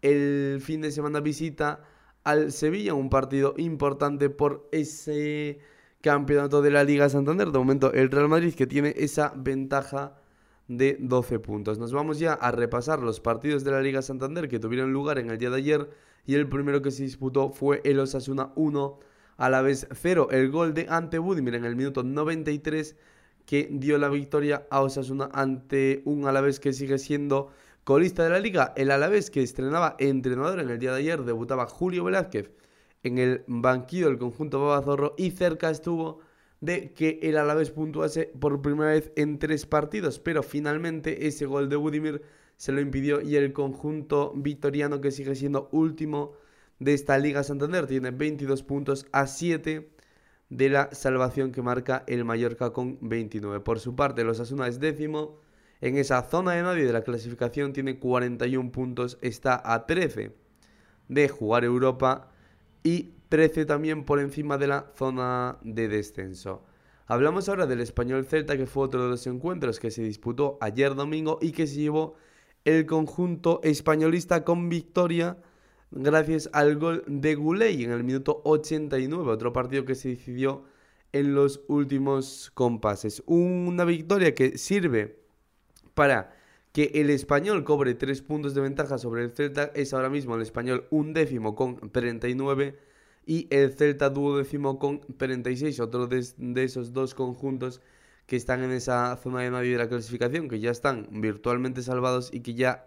el 0.02 0.60
fin 0.60 0.80
de 0.82 0.90
semana 0.90 1.20
visita 1.20 1.82
al 2.24 2.52
Sevilla, 2.52 2.94
un 2.94 3.10
partido 3.10 3.54
importante 3.56 4.28
por 4.28 4.68
ese 4.72 5.60
campeonato 6.00 6.60
de 6.60 6.70
la 6.70 6.84
Liga 6.84 7.08
Santander. 7.08 7.50
De 7.52 7.58
momento 7.58 7.92
el 7.92 8.10
Real 8.10 8.28
Madrid 8.28 8.54
que 8.54 8.66
tiene 8.66 8.94
esa 8.96 9.32
ventaja 9.36 10.16
de 10.68 10.96
12 11.00 11.38
puntos. 11.40 11.78
Nos 11.78 11.92
vamos 11.92 12.18
ya 12.18 12.32
a 12.32 12.50
repasar 12.50 13.00
los 13.00 13.20
partidos 13.20 13.64
de 13.64 13.70
la 13.70 13.80
Liga 13.80 14.02
Santander 14.02 14.48
que 14.48 14.58
tuvieron 14.58 14.92
lugar 14.92 15.18
en 15.18 15.30
el 15.30 15.38
día 15.38 15.50
de 15.50 15.56
ayer 15.56 15.90
y 16.26 16.34
el 16.34 16.48
primero 16.48 16.82
que 16.82 16.90
se 16.90 17.02
disputó 17.02 17.50
fue 17.50 17.80
el 17.84 17.98
Osasuna 17.98 18.52
1 18.56 18.98
a 19.36 19.50
la 19.50 19.62
vez 19.62 19.86
0. 19.92 20.28
El 20.30 20.50
gol 20.50 20.74
de 20.74 20.86
Ante 20.88 21.18
Budimir 21.18 21.54
en 21.54 21.64
el 21.64 21.76
minuto 21.76 22.02
93 22.02 22.96
que 23.46 23.68
dio 23.70 23.98
la 23.98 24.08
victoria 24.08 24.66
a 24.70 24.80
Osasuna 24.80 25.28
ante 25.32 26.02
un 26.06 26.26
Alavés 26.26 26.60
que 26.60 26.72
sigue 26.72 26.98
siendo 26.98 27.50
colista 27.84 28.24
de 28.24 28.30
la 28.30 28.38
liga. 28.38 28.72
El 28.76 28.90
Alavés 28.90 29.30
que 29.30 29.42
estrenaba 29.42 29.96
entrenador 29.98 30.60
en 30.60 30.70
el 30.70 30.78
día 30.78 30.92
de 30.92 31.00
ayer 31.00 31.22
debutaba 31.22 31.66
Julio 31.66 32.04
Velázquez 32.04 32.50
en 33.02 33.18
el 33.18 33.44
banquillo 33.46 34.08
del 34.08 34.18
conjunto 34.18 34.60
Babazorro 34.60 35.14
y 35.18 35.30
cerca 35.32 35.70
estuvo 35.70 36.20
de 36.64 36.92
que 36.94 37.18
el 37.22 37.36
Alavés 37.36 37.70
puntuase 37.70 38.32
por 38.40 38.62
primera 38.62 38.92
vez 38.92 39.12
en 39.16 39.38
tres 39.38 39.66
partidos, 39.66 40.18
pero 40.18 40.42
finalmente 40.42 41.26
ese 41.26 41.44
gol 41.44 41.68
de 41.68 41.76
Budimir 41.76 42.22
se 42.56 42.72
lo 42.72 42.80
impidió 42.80 43.20
y 43.20 43.36
el 43.36 43.52
conjunto 43.52 44.32
victoriano 44.34 45.00
que 45.00 45.10
sigue 45.10 45.34
siendo 45.34 45.68
último 45.72 46.32
de 46.78 46.94
esta 46.94 47.18
Liga 47.18 47.42
Santander 47.42 47.86
tiene 47.86 48.12
22 48.12 48.62
puntos 48.62 49.06
a 49.12 49.26
7 49.26 49.90
de 50.48 50.68
la 50.70 50.88
salvación 50.92 51.52
que 51.52 51.60
marca 51.60 52.04
el 52.06 52.24
Mallorca 52.24 52.72
con 52.72 52.98
29. 53.02 53.60
Por 53.60 53.78
su 53.78 53.94
parte, 53.94 54.24
los 54.24 54.40
Asuna 54.40 54.66
es 54.66 54.80
décimo. 54.80 55.40
En 55.80 55.98
esa 55.98 56.22
zona 56.22 56.52
de 56.52 56.62
nadie 56.62 56.86
de 56.86 56.92
la 56.92 57.02
clasificación 57.02 57.74
tiene 57.74 57.98
41 57.98 58.72
puntos, 58.72 59.18
está 59.20 59.60
a 59.64 59.84
13 59.84 60.32
de 61.08 61.28
jugar 61.28 61.64
Europa 61.64 62.30
y 62.82 63.13
13 63.28 63.64
también 63.64 64.04
por 64.04 64.20
encima 64.20 64.58
de 64.58 64.66
la 64.66 64.92
zona 64.96 65.58
de 65.62 65.88
descenso. 65.88 66.64
Hablamos 67.06 67.48
ahora 67.48 67.66
del 67.66 67.80
español 67.80 68.24
Celta, 68.24 68.56
que 68.56 68.66
fue 68.66 68.84
otro 68.84 69.02
de 69.02 69.10
los 69.10 69.26
encuentros 69.26 69.78
que 69.78 69.90
se 69.90 70.02
disputó 70.02 70.56
ayer 70.60 70.94
domingo 70.94 71.38
y 71.42 71.52
que 71.52 71.66
se 71.66 71.76
llevó 71.76 72.14
el 72.64 72.86
conjunto 72.86 73.60
españolista 73.62 74.44
con 74.44 74.68
victoria 74.68 75.36
gracias 75.90 76.48
al 76.52 76.76
gol 76.76 77.04
de 77.06 77.34
Guley 77.34 77.84
en 77.84 77.92
el 77.92 78.04
minuto 78.04 78.40
89, 78.44 79.30
otro 79.30 79.52
partido 79.52 79.84
que 79.84 79.94
se 79.94 80.10
decidió 80.10 80.64
en 81.12 81.34
los 81.34 81.62
últimos 81.68 82.50
compases. 82.54 83.22
Una 83.26 83.84
victoria 83.84 84.34
que 84.34 84.58
sirve 84.58 85.20
para 85.94 86.34
que 86.72 86.90
el 86.94 87.10
español 87.10 87.62
cobre 87.62 87.94
3 87.94 88.22
puntos 88.22 88.54
de 88.54 88.60
ventaja 88.60 88.98
sobre 88.98 89.22
el 89.22 89.30
Celta, 89.30 89.70
es 89.74 89.94
ahora 89.94 90.10
mismo 90.10 90.34
el 90.34 90.42
español 90.42 90.86
un 90.90 91.12
décimo 91.12 91.54
con 91.54 91.90
39 91.92 92.76
y 93.26 93.48
el 93.50 93.72
Celta 93.72 94.10
duodécimo 94.10 94.78
con 94.78 95.00
36, 95.16 95.80
otro 95.80 96.06
de, 96.06 96.64
esos 96.64 96.92
dos 96.92 97.14
conjuntos 97.14 97.80
que 98.26 98.36
están 98.36 98.62
en 98.62 98.70
esa 98.70 99.16
zona 99.16 99.40
de 99.40 99.50
nadie 99.50 99.72
de 99.72 99.78
la 99.78 99.88
clasificación, 99.88 100.48
que 100.48 100.60
ya 100.60 100.70
están 100.70 101.08
virtualmente 101.10 101.82
salvados 101.82 102.30
y 102.32 102.40
que 102.40 102.54
ya 102.54 102.86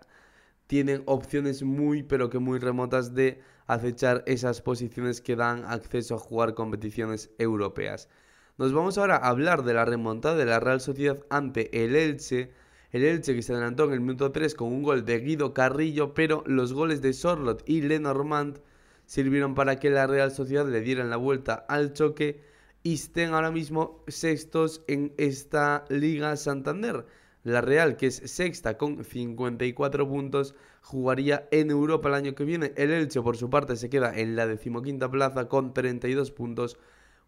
tienen 0.68 1.04
opciones 1.06 1.64
muy 1.64 2.04
pero 2.04 2.30
que 2.30 2.40
muy 2.40 2.60
remotas 2.60 3.14
de 3.14 3.42
acechar 3.68 4.24
esas 4.26 4.62
posiciones 4.62 5.22
que 5.22 5.36
dan 5.36 5.64
acceso 5.66 6.16
a 6.16 6.20
jugar 6.20 6.54
competiciones 6.54 7.32
europeas. 7.38 8.10
Nos 8.58 8.74
vamos 8.74 8.98
ahora 8.98 9.18
a 9.18 9.30
hablar 9.30 9.64
de 9.64 9.74
la 9.74 9.86
remontada 9.86 10.36
de 10.36 10.46
la 10.46 10.60
Real 10.60 10.82
Sociedad 10.82 11.24
ante 11.30 11.84
el 11.84 11.96
Elche. 11.96 12.52
El 12.92 13.04
Elche 13.04 13.36
que 13.36 13.44
se 13.44 13.54
adelantó 13.54 13.86
en 13.86 13.94
el 13.94 14.02
minuto 14.02 14.32
3 14.32 14.56
con 14.56 14.70
un 14.70 14.84
gol 14.84 15.06
de 15.06 15.20
Guido 15.20 15.54
Carrillo, 15.54 16.14
pero 16.14 16.44
los 16.48 16.74
goles 16.74 17.02
de 17.02 17.14
Sorlot 17.14 17.64
y 17.68 17.82
Lenormand 17.82 18.60
sirvieron 19.08 19.56
para 19.56 19.80
que 19.80 19.90
la 19.90 20.06
Real 20.06 20.32
Sociedad 20.32 20.68
le 20.68 20.82
dieran 20.82 21.10
la 21.10 21.18
vuelta 21.18 21.66
al 21.68 21.94
choque 21.94 22.42
y 22.84 22.94
estén 22.94 23.34
ahora 23.34 23.50
mismo 23.52 24.04
sextos 24.08 24.84
en 24.88 25.14
esta 25.18 25.86
Liga 25.90 26.36
Santander. 26.36 27.06
La 27.44 27.62
Real, 27.62 27.96
que 27.96 28.08
es 28.08 28.16
sexta 28.16 28.78
con 28.78 29.04
54 29.04 30.08
puntos, 30.08 30.54
jugaría 30.82 31.48
en 31.52 31.72
Europa 31.72 32.10
el 32.10 32.16
año 32.16 32.36
que 32.36 32.44
viene. 32.44 32.74
El 32.76 32.92
Elche, 32.92 33.22
por 33.22 33.38
su 33.38 33.50
parte, 33.50 33.78
se 33.78 33.90
queda 33.90 34.18
en 34.18 34.36
la 34.36 34.46
decimoquinta 34.46 35.10
plaza 35.10 35.48
con 35.48 35.74
32 35.74 36.32
puntos, 36.32 36.78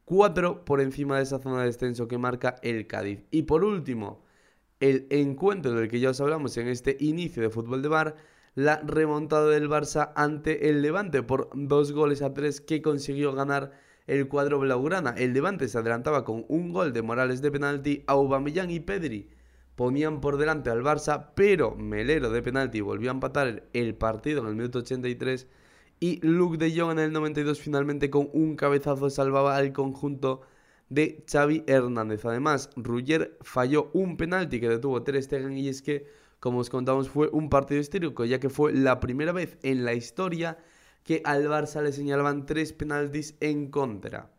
4 0.03 0.65
por 0.65 0.81
encima 0.81 1.17
de 1.17 1.23
esa 1.23 1.39
zona 1.39 1.61
de 1.61 1.67
descenso 1.67 2.09
que 2.09 2.17
marca 2.17 2.55
el 2.61 2.85
Cádiz. 2.87 3.23
Y 3.31 3.43
por 3.43 3.63
último, 3.63 4.25
el 4.81 5.07
encuentro 5.09 5.71
del 5.71 5.87
que 5.87 6.01
ya 6.01 6.09
os 6.09 6.19
hablamos 6.19 6.57
en 6.57 6.67
este 6.67 6.97
inicio 6.99 7.41
de 7.41 7.49
fútbol 7.49 7.81
de 7.81 7.87
bar, 7.87 8.15
la 8.59 8.81
remontada 8.83 9.47
del 9.47 9.69
Barça 9.69 10.11
ante 10.15 10.69
el 10.69 10.81
Levante 10.81 11.23
por 11.23 11.49
dos 11.53 11.93
goles 11.93 12.21
a 12.21 12.33
tres 12.33 12.59
que 12.59 12.81
consiguió 12.81 13.31
ganar 13.31 13.71
el 14.05 14.27
cuadro 14.27 14.59
blaugrana. 14.59 15.11
El 15.11 15.31
Levante 15.31 15.69
se 15.69 15.77
adelantaba 15.77 16.25
con 16.25 16.43
un 16.49 16.73
gol 16.73 16.91
de 16.91 17.01
Morales 17.01 17.41
de 17.41 17.51
penalti, 17.51 18.03
Aubameyang 18.05 18.69
y 18.69 18.81
Pedri 18.81 19.29
ponían 19.75 20.19
por 20.19 20.35
delante 20.35 20.69
al 20.69 20.83
Barça, 20.83 21.29
pero 21.35 21.73
Melero 21.77 22.31
de 22.31 22.41
penalti 22.41 22.81
volvió 22.81 23.11
a 23.11 23.13
empatar 23.13 23.63
el 23.71 23.95
partido 23.95 24.41
en 24.41 24.47
el 24.47 24.55
minuto 24.55 24.79
83 24.79 25.47
y 26.01 26.19
Luke 26.21 26.57
de 26.57 26.77
Jong 26.77 26.91
en 26.91 26.99
el 26.99 27.13
92 27.13 27.61
finalmente 27.61 28.09
con 28.09 28.29
un 28.33 28.57
cabezazo 28.57 29.09
salvaba 29.09 29.55
al 29.55 29.71
conjunto 29.71 30.41
de 30.89 31.23
Xavi 31.31 31.63
Hernández. 31.65 32.25
Además, 32.25 32.71
Rugger 32.75 33.37
falló 33.39 33.89
un 33.93 34.17
penalti 34.17 34.59
que 34.59 34.67
detuvo 34.67 35.01
Ter 35.03 35.23
Stegen 35.23 35.57
y 35.57 35.69
es 35.69 35.81
que, 35.81 36.07
como 36.39 36.59
os 36.59 36.69
contamos, 36.69 37.09
fue 37.09 37.29
un 37.31 37.49
partido 37.49 37.81
histórico, 37.81 38.25
ya 38.25 38.39
que 38.39 38.49
fue 38.49 38.73
la 38.73 38.99
primera 38.99 39.31
vez 39.31 39.57
en 39.63 39.83
la 39.85 39.93
historia 39.93 40.57
que 41.03 41.21
al 41.25 41.47
Barça 41.47 41.81
le 41.81 41.91
señalaban 41.91 42.45
tres 42.45 42.73
penaltis 42.73 43.35
en 43.39 43.69
contra. 43.69 44.31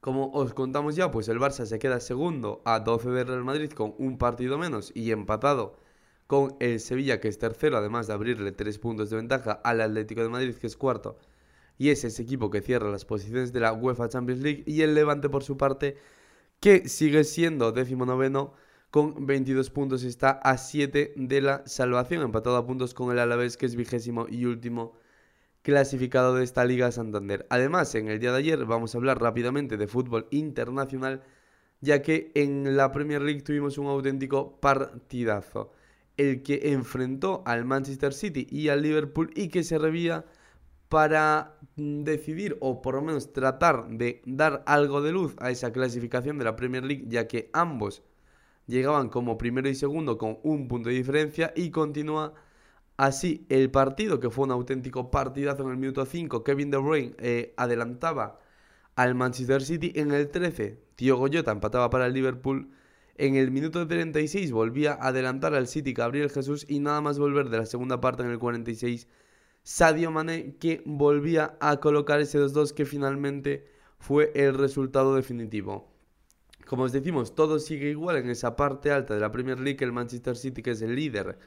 Como 0.00 0.30
os 0.32 0.54
contamos 0.54 0.94
ya, 0.94 1.10
pues 1.10 1.28
el 1.28 1.40
Barça 1.40 1.66
se 1.66 1.78
queda 1.78 1.98
segundo 1.98 2.62
a 2.64 2.80
12 2.80 3.10
de 3.10 3.24
Real 3.24 3.44
Madrid 3.44 3.72
con 3.72 3.94
un 3.98 4.18
partido 4.18 4.58
menos 4.58 4.92
y 4.94 5.10
empatado 5.10 5.76
con 6.26 6.56
el 6.60 6.78
Sevilla 6.80 7.20
que 7.20 7.28
es 7.28 7.38
tercero, 7.38 7.76
además 7.76 8.06
de 8.06 8.12
abrirle 8.12 8.52
tres 8.52 8.78
puntos 8.78 9.10
de 9.10 9.16
ventaja 9.16 9.52
al 9.52 9.80
Atlético 9.80 10.22
de 10.22 10.28
Madrid 10.28 10.54
que 10.54 10.66
es 10.66 10.76
cuarto. 10.76 11.18
Y 11.78 11.90
es 11.90 12.04
ese 12.04 12.22
equipo 12.22 12.50
que 12.50 12.62
cierra 12.62 12.90
las 12.90 13.04
posiciones 13.04 13.52
de 13.52 13.60
la 13.60 13.72
UEFA 13.72 14.08
Champions 14.08 14.42
League 14.42 14.64
y 14.66 14.82
el 14.82 14.94
Levante 14.94 15.28
por 15.28 15.42
su 15.42 15.56
parte 15.56 15.96
que 16.60 16.88
sigue 16.88 17.24
siendo 17.24 17.72
décimo 17.72 18.06
noveno 18.06 18.54
con 18.96 19.26
22 19.26 19.68
puntos 19.68 20.04
está 20.04 20.30
a 20.30 20.56
7 20.56 21.12
de 21.16 21.42
la 21.42 21.62
salvación, 21.66 22.22
empatado 22.22 22.56
a 22.56 22.66
puntos 22.66 22.94
con 22.94 23.12
el 23.12 23.18
Alavés 23.18 23.58
que 23.58 23.66
es 23.66 23.76
vigésimo 23.76 24.24
y 24.26 24.46
último 24.46 24.94
clasificado 25.60 26.34
de 26.34 26.44
esta 26.44 26.64
Liga 26.64 26.90
Santander. 26.90 27.46
Además, 27.50 27.94
en 27.94 28.08
el 28.08 28.20
día 28.20 28.32
de 28.32 28.38
ayer 28.38 28.64
vamos 28.64 28.94
a 28.94 28.96
hablar 28.96 29.20
rápidamente 29.20 29.76
de 29.76 29.86
fútbol 29.86 30.26
internacional, 30.30 31.22
ya 31.82 32.00
que 32.00 32.32
en 32.34 32.74
la 32.74 32.90
Premier 32.90 33.20
League 33.20 33.42
tuvimos 33.42 33.76
un 33.76 33.88
auténtico 33.88 34.58
partidazo, 34.60 35.74
el 36.16 36.42
que 36.42 36.72
enfrentó 36.72 37.42
al 37.44 37.66
Manchester 37.66 38.14
City 38.14 38.46
y 38.50 38.70
al 38.70 38.80
Liverpool 38.80 39.30
y 39.34 39.48
que 39.48 39.62
servía 39.62 40.24
para 40.88 41.58
decidir 41.76 42.56
o 42.60 42.80
por 42.80 42.94
lo 42.94 43.02
menos 43.02 43.34
tratar 43.34 43.88
de 43.90 44.22
dar 44.24 44.62
algo 44.64 45.02
de 45.02 45.12
luz 45.12 45.36
a 45.36 45.50
esa 45.50 45.70
clasificación 45.70 46.38
de 46.38 46.46
la 46.46 46.56
Premier 46.56 46.82
League, 46.82 47.04
ya 47.08 47.28
que 47.28 47.50
ambos 47.52 48.02
llegaban 48.66 49.08
como 49.08 49.38
primero 49.38 49.68
y 49.68 49.74
segundo 49.74 50.18
con 50.18 50.38
un 50.42 50.68
punto 50.68 50.88
de 50.88 50.96
diferencia 50.96 51.52
y 51.56 51.70
continúa 51.70 52.34
Así, 52.96 53.44
el 53.50 53.70
partido, 53.70 54.20
que 54.20 54.30
fue 54.30 54.46
un 54.46 54.52
auténtico 54.52 55.10
partidazo 55.10 55.62
en 55.64 55.70
el 55.70 55.76
minuto 55.76 56.06
5, 56.06 56.42
Kevin 56.42 56.70
De 56.70 56.78
Bruyne 56.78 57.14
eh, 57.18 57.52
adelantaba 57.58 58.40
al 58.94 59.14
Manchester 59.14 59.62
City 59.62 59.92
en 59.96 60.12
el 60.12 60.30
13. 60.30 60.80
Tío 60.94 61.18
Goyota 61.18 61.52
empataba 61.52 61.90
para 61.90 62.06
el 62.06 62.14
Liverpool. 62.14 62.70
En 63.16 63.36
el 63.36 63.50
minuto 63.50 63.86
36 63.86 64.50
volvía 64.52 64.94
a 64.94 65.08
adelantar 65.08 65.54
al 65.54 65.68
City 65.68 65.92
Gabriel 65.92 66.30
Jesús 66.30 66.64
y 66.68 66.80
nada 66.80 67.02
más 67.02 67.18
volver 67.18 67.50
de 67.50 67.58
la 67.58 67.66
segunda 67.66 68.00
parte 68.00 68.22
en 68.22 68.30
el 68.30 68.38
46. 68.38 69.08
Sadio 69.62 70.10
Mané 70.10 70.56
que 70.56 70.82
volvía 70.86 71.56
a 71.60 71.78
colocar 71.78 72.20
ese 72.20 72.38
2-2 72.38 72.72
que 72.72 72.86
finalmente 72.86 73.66
fue 73.98 74.32
el 74.34 74.54
resultado 74.54 75.14
definitivo. 75.14 75.95
Como 76.66 76.82
os 76.82 76.92
decimos, 76.92 77.34
todo 77.34 77.58
sigue 77.58 77.90
igual 77.90 78.16
en 78.16 78.28
esa 78.28 78.56
parte 78.56 78.90
alta 78.90 79.14
de 79.14 79.20
la 79.20 79.30
Premier 79.30 79.60
League, 79.60 79.82
el 79.84 79.92
Manchester 79.92 80.36
City 80.36 80.62
que 80.62 80.72
es 80.72 80.82
el 80.82 80.96
líder 80.96 81.38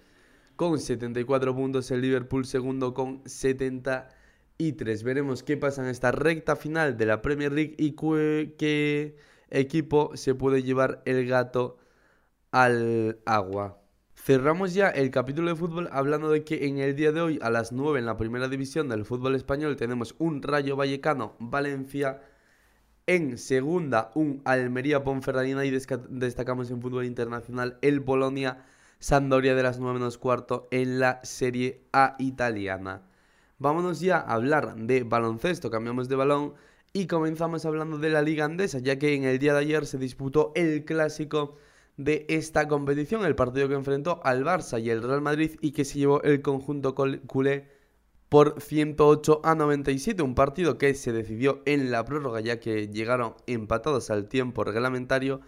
con 0.55 0.77
74 0.77 1.55
puntos, 1.55 1.89
el 1.91 2.01
Liverpool 2.01 2.45
segundo 2.45 2.93
con 2.93 3.21
73. 3.25 5.03
Veremos 5.03 5.41
qué 5.43 5.55
pasa 5.55 5.81
en 5.81 5.89
esta 5.89 6.11
recta 6.11 6.55
final 6.57 6.97
de 6.97 7.05
la 7.05 7.21
Premier 7.21 7.53
League 7.53 7.75
y 7.77 7.93
qué 8.57 9.15
equipo 9.49 10.17
se 10.17 10.35
puede 10.35 10.63
llevar 10.63 11.01
el 11.05 11.25
gato 11.27 11.77
al 12.51 13.19
agua. 13.25 13.81
Cerramos 14.15 14.73
ya 14.73 14.89
el 14.89 15.11
capítulo 15.11 15.49
de 15.49 15.55
fútbol 15.55 15.87
hablando 15.93 16.29
de 16.29 16.43
que 16.43 16.67
en 16.67 16.77
el 16.79 16.93
día 16.95 17.13
de 17.13 17.21
hoy 17.21 17.39
a 17.41 17.49
las 17.49 17.71
9 17.71 17.99
en 17.99 18.05
la 18.05 18.17
primera 18.17 18.49
división 18.49 18.89
del 18.89 19.05
fútbol 19.05 19.35
español 19.35 19.77
tenemos 19.77 20.13
un 20.17 20.41
Rayo 20.43 20.75
Vallecano 20.75 21.37
Valencia. 21.39 22.21
En 23.09 23.39
segunda 23.39 24.11
un 24.13 24.39
Almería 24.45 25.03
Ponferradina 25.03 25.65
y 25.65 25.71
destacamos 25.71 26.69
en 26.69 26.79
fútbol 26.79 27.05
internacional 27.05 27.79
el 27.81 28.03
Polonia 28.03 28.63
Sandoria 28.99 29.55
de 29.55 29.63
las 29.63 29.79
9 29.79 29.95
menos 29.95 30.19
cuarto 30.19 30.67
en 30.69 30.99
la 30.99 31.19
Serie 31.23 31.81
A 31.91 32.15
italiana. 32.19 33.01
Vámonos 33.57 33.99
ya 33.99 34.17
a 34.17 34.33
hablar 34.35 34.75
de 34.75 35.01
baloncesto, 35.01 35.71
cambiamos 35.71 36.07
de 36.07 36.17
balón 36.17 36.53
y 36.93 37.07
comenzamos 37.07 37.65
hablando 37.65 37.97
de 37.97 38.11
la 38.11 38.21
Liga 38.21 38.45
Andesa, 38.45 38.77
ya 38.77 38.99
que 38.99 39.15
en 39.15 39.23
el 39.23 39.39
día 39.39 39.53
de 39.53 39.61
ayer 39.61 39.87
se 39.87 39.97
disputó 39.97 40.51
el 40.53 40.85
clásico 40.85 41.55
de 41.97 42.27
esta 42.29 42.67
competición, 42.67 43.25
el 43.25 43.33
partido 43.33 43.67
que 43.67 43.73
enfrentó 43.73 44.21
al 44.23 44.45
Barça 44.45 44.79
y 44.79 44.91
el 44.91 45.01
Real 45.01 45.21
Madrid 45.21 45.57
y 45.61 45.71
que 45.71 45.83
se 45.83 45.97
llevó 45.97 46.21
el 46.21 46.43
conjunto 46.43 46.93
culé 46.93 47.78
por 48.29 48.61
108 48.61 49.41
a 49.43 49.55
97, 49.55 50.21
un 50.21 50.35
partido 50.35 50.77
que 50.77 50.93
se 50.93 51.11
decidió 51.11 51.61
en 51.65 51.91
la 51.91 52.05
prórroga 52.05 52.39
ya 52.41 52.59
que 52.59 52.87
llegaron 52.87 53.33
empatados 53.47 54.11
al 54.11 54.29
tiempo 54.29 54.63
reglamentario 54.63 55.41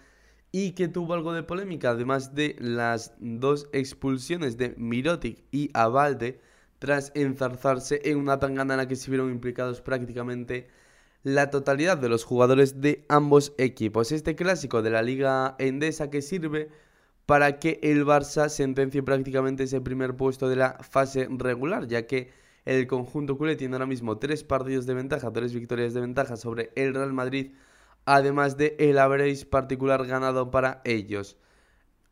y 0.51 0.71
que 0.71 0.88
tuvo 0.88 1.13
algo 1.13 1.31
de 1.33 1.43
polémica, 1.43 1.91
además 1.91 2.35
de 2.35 2.55
las 2.59 3.13
dos 3.19 3.69
expulsiones 3.71 4.57
de 4.57 4.73
Mirotic 4.77 5.43
y 5.51 5.69
Avalde 5.73 6.41
tras 6.79 7.11
enzarzarse 7.13 8.01
en 8.05 8.17
una 8.17 8.39
tangana 8.39 8.73
en 8.73 8.79
la 8.79 8.88
que 8.88 8.95
se 8.95 9.11
vieron 9.11 9.31
implicados 9.31 9.81
prácticamente 9.81 10.67
la 11.23 11.51
totalidad 11.51 11.97
de 11.97 12.09
los 12.09 12.23
jugadores 12.23 12.81
de 12.81 13.05
ambos 13.07 13.53
equipos. 13.59 14.11
Este 14.11 14.35
clásico 14.35 14.81
de 14.81 14.89
la 14.89 15.03
Liga 15.03 15.55
Endesa 15.59 16.09
que 16.09 16.23
sirve 16.23 16.69
para 17.27 17.59
que 17.59 17.79
el 17.83 18.03
Barça 18.05 18.50
sentencie 18.50 19.03
prácticamente 19.03 19.63
ese 19.63 19.79
primer 19.79 20.15
puesto 20.15 20.50
de 20.50 20.55
la 20.55 20.79
fase 20.81 21.27
regular, 21.29 21.88
ya 21.88 22.07
que 22.07 22.31
el 22.65 22.88
conjunto 22.88 23.38
culé 23.38 23.56
tiene 23.56 23.75
ahora 23.75 23.86
mismo 23.86 24.18
tres 24.18 24.44
partidos 24.44 24.86
de 24.86 24.94
ventaja, 24.94 25.32
tres 25.32 25.53
victorias 25.53 25.94
de 25.94 26.01
ventaja 26.01 26.38
sobre 26.38 26.72
el 26.75 26.94
Real 26.94 27.13
Madrid 27.13 27.51
además 28.06 28.58
de 28.58 28.75
el 28.80 28.98
average 28.98 29.46
particular 29.46 30.06
ganado 30.06 30.51
para 30.51 30.82
ellos. 30.86 31.38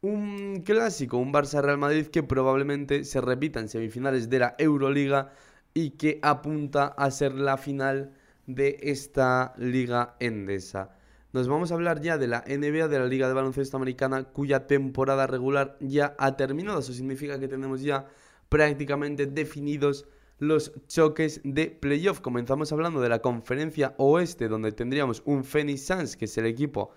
Un 0.01 0.61
clásico, 0.65 1.17
un 1.17 1.33
Barça-Real 1.33 1.77
Madrid 1.77 2.07
que 2.07 2.23
probablemente 2.23 3.03
se 3.03 3.19
repita 3.21 3.59
en 3.59 3.69
semifinales 3.69 4.29
de 4.29 4.39
la 4.39 4.55
Euroliga 4.57 5.33
y 5.73 5.91
que 5.91 6.19
apunta 6.21 6.87
a 6.87 7.11
ser 7.11 7.33
la 7.33 7.57
final 7.57 8.13
de 8.47 8.77
esta 8.81 9.53
liga 9.57 10.15
endesa. 10.19 10.95
Nos 11.33 11.47
vamos 11.47 11.71
a 11.71 11.75
hablar 11.75 12.01
ya 12.01 12.17
de 12.17 12.27
la 12.27 12.43
NBA, 12.47 12.87
de 12.87 12.99
la 12.99 13.05
Liga 13.05 13.27
de 13.27 13.35
Baloncesto 13.35 13.77
Americana, 13.77 14.23
cuya 14.23 14.65
temporada 14.65 15.27
regular 15.27 15.77
ya 15.79 16.15
ha 16.17 16.35
terminado. 16.35 16.79
Eso 16.79 16.93
significa 16.93 17.39
que 17.39 17.47
tenemos 17.47 17.81
ya 17.81 18.07
prácticamente 18.47 19.27
definidos 19.27 20.07
los 20.39 20.71
choques 20.87 21.41
de 21.43 21.67
playoff. 21.67 22.21
Comenzamos 22.21 22.71
hablando 22.71 23.01
de 23.01 23.09
la 23.09 23.19
conferencia 23.19 23.93
oeste, 23.97 24.47
donde 24.47 24.71
tendríamos 24.71 25.21
un 25.25 25.43
Phoenix 25.43 25.85
Suns, 25.85 26.17
que 26.17 26.25
es 26.25 26.37
el 26.37 26.45
equipo 26.45 26.91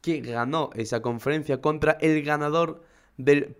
que 0.00 0.20
ganó 0.20 0.70
esa 0.74 1.00
conferencia 1.00 1.60
contra 1.60 1.92
el 2.00 2.22
ganador 2.22 2.82
del, 3.16 3.56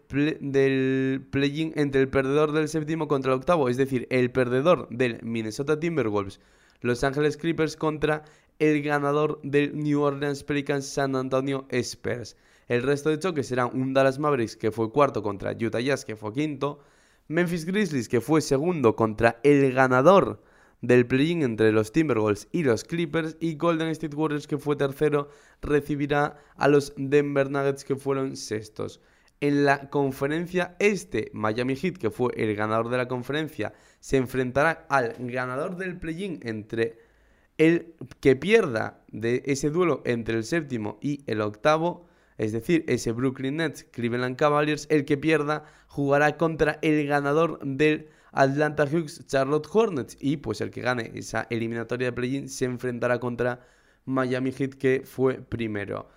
play-in 1.31 1.73
entre 1.75 2.01
el 2.01 2.09
perdedor 2.09 2.53
del 2.53 2.69
séptimo 2.69 3.09
contra 3.09 3.33
el 3.33 3.39
octavo, 3.39 3.69
es 3.69 3.77
decir, 3.77 4.07
el 4.11 4.31
perdedor 4.31 4.89
del 4.91 5.21
Minnesota 5.23 5.79
Timberwolves, 5.81 6.41
Los 6.81 7.03
Angeles 7.03 7.37
Clippers 7.37 7.77
contra 7.77 8.25
el 8.61 8.83
ganador 8.83 9.41
del 9.43 9.77
New 9.77 10.01
Orleans 10.01 10.45
Pelicans 10.45 10.87
San 10.87 11.17
Antonio 11.17 11.67
Spurs. 11.71 12.37
El 12.69 12.83
resto 12.83 13.11
de 13.11 13.19
choques 13.19 13.49
serán 13.49 13.71
un 13.73 13.95
Dallas 13.95 14.19
Mavericks 14.19 14.57
que 14.57 14.71
fue 14.71 14.93
cuarto 14.93 15.23
contra 15.23 15.53
Utah 15.53 15.81
Jazz 15.81 16.05
que 16.05 16.17
fue 16.17 16.33
quinto, 16.33 16.81
Memphis 17.29 17.67
Grizzlies, 17.67 18.09
que 18.09 18.23
fue 18.23 18.41
segundo 18.41 18.97
contra 18.97 19.39
el 19.43 19.73
ganador 19.75 20.43
del 20.81 21.07
play-in 21.07 21.43
entre 21.43 21.73
los 21.73 21.93
Timberwolves 21.93 22.49
y 22.53 22.63
los 22.63 22.85
Clippers. 22.85 23.37
Y 23.39 23.57
Golden 23.57 23.89
State 23.89 24.17
Warriors, 24.17 24.47
que 24.47 24.57
fue 24.57 24.77
tercero, 24.77 25.29
recibirá 25.61 26.39
a 26.57 26.69
los 26.69 26.95
Denver 26.97 27.51
Nuggets, 27.51 27.85
que 27.85 27.97
fueron 27.97 28.35
sextos. 28.37 29.03
En 29.41 29.67
la 29.67 29.91
conferencia 29.91 30.75
este, 30.79 31.31
Miami 31.35 31.77
Heat, 31.77 31.99
que 31.99 32.11
fue 32.11 32.33
el 32.35 32.57
ganador 32.57 32.89
de 32.89 32.97
la 32.97 33.09
conferencia, 33.09 33.75
se 34.01 34.17
enfrentará 34.17 34.87
al 34.89 35.15
ganador 35.19 35.77
del 35.77 35.99
play-in 35.99 36.41
entre 36.43 36.99
el 37.59 37.95
que 38.21 38.37
pierda 38.37 39.05
de 39.09 39.43
ese 39.45 39.69
duelo 39.69 40.01
entre 40.07 40.37
el 40.37 40.45
séptimo 40.45 40.99
y 41.03 41.25
el 41.27 41.43
octavo, 41.43 42.08
es 42.39 42.53
decir, 42.53 42.85
ese 42.87 43.13
Brooklyn 43.13 43.57
Nets, 43.57 43.85
Cleveland 43.85 44.37
Cavaliers, 44.37 44.87
el 44.91 45.05
que 45.05 45.17
pierda 45.17 45.65
jugará 45.89 46.37
contra 46.37 46.79
el 46.83 47.07
ganador 47.07 47.59
del 47.65 48.09
Atlanta 48.33 48.87
Hawks, 48.87 49.27
Charlotte 49.27 49.69
Hornets, 49.71 50.17
y 50.21 50.37
pues 50.37 50.61
el 50.61 50.71
que 50.71 50.81
gane 50.81 51.11
esa 51.15 51.47
eliminatoria 51.51 52.09
de 52.09 52.13
play-in 52.13 52.49
se 52.49 52.67
enfrentará 52.67 53.19
contra 53.19 53.67
Miami 54.05 54.53
Heat, 54.53 54.75
que 54.75 55.03
fue 55.05 55.35
primero. 55.35 56.09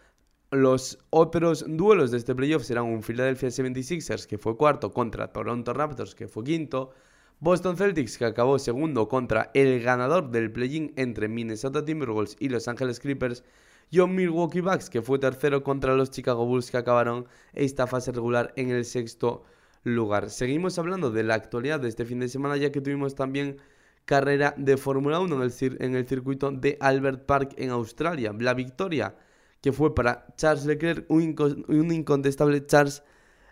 Los 0.52 1.00
otros 1.10 1.66
duelos 1.68 2.12
de 2.12 2.18
este 2.18 2.36
playoff 2.36 2.64
serán 2.64 2.86
un 2.86 3.02
Philadelphia 3.02 3.50
76ers, 3.50 4.28
que 4.28 4.38
fue 4.38 4.58
cuarto, 4.58 4.94
contra 4.94 5.32
Toronto 5.32 5.74
Raptors, 5.74 6.14
que 6.14 6.28
fue 6.28 6.44
quinto, 6.44 6.92
Boston 7.40 7.76
Celtics, 7.76 8.20
que 8.20 8.26
acabó 8.26 8.60
segundo 8.60 9.08
contra 9.08 9.50
el 9.56 9.82
ganador 9.82 10.30
del 10.30 10.52
play-in 10.52 10.94
entre 10.98 11.28
Minnesota 11.28 11.84
Timberwolves 11.84 12.36
y 12.40 12.50
Los 12.50 12.68
Angeles 12.68 13.00
Clippers, 13.00 13.44
y 13.92 14.00
un 14.00 14.16
Milwaukee 14.16 14.62
Bucks, 14.62 14.90
que 14.90 15.02
fue 15.02 15.20
tercero 15.20 15.64
contra 15.64 15.96
los 15.96 16.10
Chicago 16.12 16.46
Bulls, 16.46 16.72
que 16.72 16.78
acabaron 16.78 17.28
esta 17.54 17.88
fase 17.88 18.14
regular 18.14 18.54
en 18.56 18.70
el 18.70 18.86
sexto 18.86 19.44
lugar. 19.84 20.30
Seguimos 20.30 20.80
hablando 20.80 21.12
de 21.12 21.24
la 21.24 21.36
actualidad 21.36 21.82
de 21.82 21.90
este 21.90 22.06
fin 22.06 22.20
de 22.20 22.30
semana, 22.30 22.56
ya 22.56 22.72
que 22.72 22.80
tuvimos 22.80 23.16
también 23.16 23.58
carrera 24.06 24.56
de 24.58 24.78
Fórmula 24.78 25.20
1 25.20 25.36
en 25.36 25.96
el, 25.96 26.08
circuito 26.08 26.52
de 26.52 26.78
Albert 26.80 27.26
Park 27.26 27.54
en 27.58 27.70
Australia. 27.72 28.34
La 28.40 28.54
victoria 28.54 29.16
que 29.62 29.74
fue 29.74 29.94
para 29.94 30.26
Charles 30.38 30.66
Leclerc, 30.66 31.06
un, 31.10 31.36
un 31.68 31.92
incontestable 31.92 32.66
Charles 32.66 33.04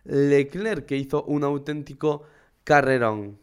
Leclerc, 0.06 0.86
que 0.86 0.98
hizo 0.98 1.24
un 1.26 1.44
auténtico 1.44 2.24
carrerón 2.64 3.38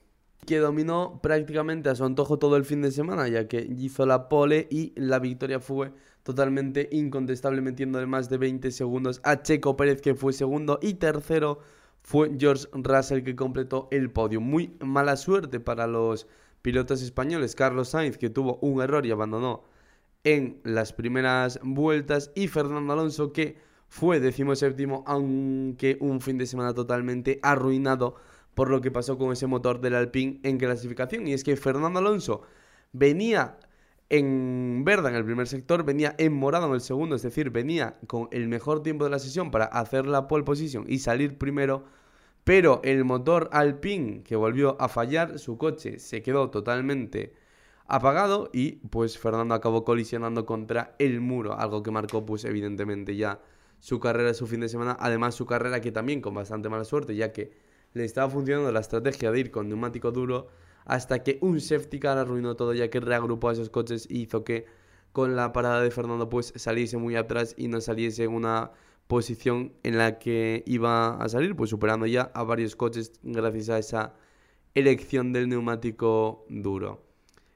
que 0.46 0.58
dominó 0.58 1.20
prácticamente 1.22 1.90
a 1.90 1.94
su 1.94 2.04
antojo 2.04 2.38
todo 2.38 2.56
el 2.56 2.64
fin 2.64 2.80
de 2.80 2.90
semana, 2.90 3.28
ya 3.28 3.48
que 3.48 3.60
hizo 3.60 4.06
la 4.06 4.28
pole 4.28 4.66
y 4.70 4.92
la 4.96 5.18
victoria 5.18 5.60
fue 5.60 5.92
totalmente 6.22 6.88
incontestable, 6.92 7.60
metiéndole 7.60 8.06
más 8.06 8.30
de 8.30 8.38
20 8.38 8.70
segundos 8.70 9.20
a 9.24 9.42
Checo 9.42 9.76
Pérez, 9.76 10.00
que 10.00 10.14
fue 10.14 10.32
segundo, 10.32 10.78
y 10.80 10.94
tercero 10.94 11.58
fue 12.00 12.30
George 12.38 12.66
Russell, 12.72 13.22
que 13.22 13.36
completó 13.36 13.88
el 13.90 14.10
podio. 14.10 14.40
Muy 14.40 14.76
mala 14.80 15.16
suerte 15.16 15.60
para 15.60 15.86
los 15.86 16.26
pilotos 16.62 17.02
españoles. 17.02 17.54
Carlos 17.54 17.90
Sainz, 17.90 18.16
que 18.16 18.30
tuvo 18.30 18.58
un 18.62 18.80
error 18.80 19.04
y 19.04 19.10
abandonó 19.10 19.64
en 20.24 20.60
las 20.64 20.92
primeras 20.92 21.60
vueltas, 21.62 22.32
y 22.34 22.48
Fernando 22.48 22.92
Alonso, 22.92 23.32
que 23.32 23.56
fue 23.88 24.20
decimoséptimo, 24.20 25.04
aunque 25.06 25.96
un 26.00 26.20
fin 26.20 26.38
de 26.38 26.46
semana 26.46 26.74
totalmente 26.74 27.38
arruinado 27.42 28.16
por 28.56 28.70
lo 28.70 28.80
que 28.80 28.90
pasó 28.90 29.18
con 29.18 29.32
ese 29.32 29.46
motor 29.46 29.82
del 29.82 29.94
Alpine 29.94 30.40
en 30.42 30.56
clasificación. 30.56 31.28
Y 31.28 31.34
es 31.34 31.44
que 31.44 31.56
Fernando 31.56 31.98
Alonso 31.98 32.40
venía 32.90 33.58
en 34.08 34.82
verde 34.82 35.10
en 35.10 35.14
el 35.14 35.26
primer 35.26 35.46
sector, 35.46 35.84
venía 35.84 36.14
en 36.16 36.32
morado 36.32 36.66
en 36.68 36.72
el 36.72 36.80
segundo, 36.80 37.16
es 37.16 37.22
decir, 37.22 37.50
venía 37.50 37.98
con 38.06 38.28
el 38.32 38.48
mejor 38.48 38.82
tiempo 38.82 39.04
de 39.04 39.10
la 39.10 39.18
sesión 39.18 39.50
para 39.50 39.66
hacer 39.66 40.06
la 40.06 40.26
pole 40.26 40.44
position 40.44 40.86
y 40.88 41.00
salir 41.00 41.36
primero, 41.36 41.84
pero 42.44 42.80
el 42.82 43.04
motor 43.04 43.50
Alpine 43.52 44.22
que 44.22 44.36
volvió 44.36 44.80
a 44.80 44.88
fallar, 44.88 45.38
su 45.38 45.58
coche 45.58 45.98
se 45.98 46.22
quedó 46.22 46.48
totalmente 46.48 47.34
apagado 47.86 48.48
y 48.54 48.76
pues 48.88 49.18
Fernando 49.18 49.54
acabó 49.54 49.85
colisionando 49.85 50.46
contra 50.46 50.94
el 50.98 51.20
muro, 51.20 51.59
algo 51.59 51.83
que 51.83 51.90
marcó 51.90 52.24
pues 52.24 52.46
evidentemente 52.46 53.16
ya 53.16 53.38
su 53.81 54.00
carrera, 54.00 54.33
su 54.33 54.46
fin 54.46 54.61
de 54.61 54.70
semana, 54.70 54.96
además 54.98 55.35
su 55.35 55.44
carrera 55.44 55.83
que 55.83 55.92
también 55.92 56.22
con 56.22 56.33
bastante 56.33 56.70
mala 56.70 56.85
suerte, 56.85 57.14
ya 57.14 57.35
que 57.35 57.65
le 57.94 58.05
estaba 58.05 58.31
funcionando 58.31 58.70
la 58.72 58.81
estrategia 58.81 59.31
de 59.31 59.40
ir 59.40 59.51
con 59.51 59.68
neumático 59.68 60.12
duro 60.12 60.49
hasta 60.85 61.22
que 61.22 61.38
un 61.40 61.61
safety 61.61 61.99
car 61.99 62.18
arruinó 62.18 62.57
todo 62.57 62.72
ya 62.72 62.90
que 62.90 63.01
reagrupó 63.01 63.49
a 63.49 63.53
esos 63.53 63.70
coches 63.70 64.07
y 64.09 64.22
hizo 64.22 64.44
que 64.44 64.66
con 65.12 65.35
la 65.35 65.53
parada 65.53 65.81
de 65.81 65.90
Fernando 65.90 66.29
pues 66.29 66.53
saliese 66.57 66.96
muy 66.96 67.16
atrás 67.16 67.55
y 67.57 67.68
no 67.68 67.81
saliese 67.81 68.25
en 68.25 68.33
una 68.33 68.70
posición 69.07 69.72
en 69.83 69.99
la 69.99 70.18
que 70.18 70.62
iba 70.66 71.16
a 71.16 71.29
salir 71.29 71.57
pues 71.57 71.70
superando 71.70 72.07
ya 72.07 72.31
a 72.35 72.42
varios 72.42 72.77
coches 72.77 73.12
gracias 73.22 73.68
a 73.68 73.79
esa 73.79 74.14
elección 74.75 75.33
del 75.33 75.49
neumático 75.49 76.44
duro. 76.49 77.03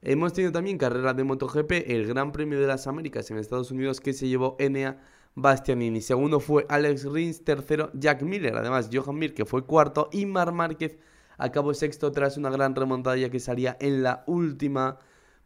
Hemos 0.02 0.32
tenido 0.32 0.52
también 0.52 0.78
carrera 0.78 1.12
de 1.12 1.24
MotoGP, 1.24 1.72
el 1.86 2.06
Gran 2.06 2.32
Premio 2.32 2.58
de 2.58 2.66
las 2.66 2.86
Américas 2.86 3.30
en 3.30 3.36
Estados 3.36 3.70
Unidos 3.70 4.00
que 4.00 4.14
se 4.14 4.28
llevó 4.28 4.56
Enea 4.58 4.98
Bastianini. 5.34 6.00
Segundo 6.00 6.40
fue 6.40 6.66
Alex 6.68 7.04
Rins. 7.04 7.44
Tercero, 7.44 7.90
Jack 7.94 8.22
Miller. 8.22 8.56
Además, 8.56 8.90
Johan 8.92 9.18
Mir, 9.18 9.34
que 9.34 9.44
fue 9.44 9.64
cuarto. 9.64 10.08
Y 10.12 10.26
Mar 10.26 10.52
Márquez 10.52 10.98
acabó 11.38 11.72
sexto 11.74 12.12
tras 12.12 12.36
una 12.36 12.50
gran 12.50 12.74
remontada 12.74 13.16
ya 13.16 13.30
que 13.30 13.40
salía 13.40 13.76
en 13.80 14.02
la 14.02 14.24
última 14.26 14.98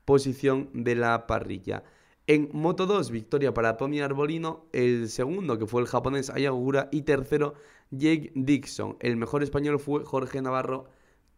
posición 0.04 0.70
de 0.72 0.96
la 0.96 1.26
parrilla. 1.26 1.84
En 2.26 2.48
Moto 2.52 2.86
2, 2.86 3.10
victoria 3.10 3.52
para 3.52 3.76
Tony 3.76 4.00
Arbolino. 4.00 4.66
El 4.72 5.08
segundo, 5.08 5.58
que 5.58 5.66
fue 5.66 5.82
el 5.82 5.88
japonés 5.88 6.30
Ayagura. 6.30 6.88
Y 6.90 7.02
tercero, 7.02 7.54
Jake 7.90 8.32
Dixon. 8.34 8.96
El 9.00 9.16
mejor 9.16 9.42
español 9.42 9.78
fue 9.78 10.04
Jorge 10.04 10.40
Navarro. 10.40 10.86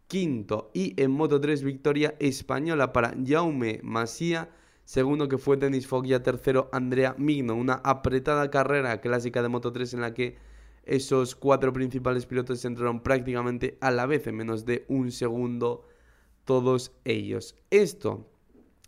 Quinto. 0.06 0.70
Y 0.72 0.94
en 1.02 1.10
Moto 1.10 1.40
3, 1.40 1.64
victoria 1.64 2.14
española 2.20 2.92
para 2.92 3.14
Jaume 3.26 3.80
Masía 3.82 4.48
Segundo 4.86 5.28
que 5.28 5.36
fue 5.36 5.56
Denis 5.56 5.88
Foggia. 5.88 6.22
Tercero 6.22 6.70
Andrea 6.72 7.16
Migno. 7.18 7.56
Una 7.56 7.80
apretada 7.82 8.48
carrera 8.52 9.00
clásica 9.00 9.42
de 9.42 9.48
Moto 9.48 9.72
3 9.72 9.94
en 9.94 10.00
la 10.00 10.14
que 10.14 10.36
esos 10.84 11.34
cuatro 11.34 11.72
principales 11.72 12.24
pilotos 12.24 12.64
entraron 12.64 13.02
prácticamente 13.02 13.76
a 13.80 13.90
la 13.90 14.06
vez 14.06 14.28
en 14.28 14.36
menos 14.36 14.64
de 14.64 14.84
un 14.86 15.10
segundo 15.10 15.88
todos 16.44 16.92
ellos. 17.04 17.56
Esto 17.70 18.30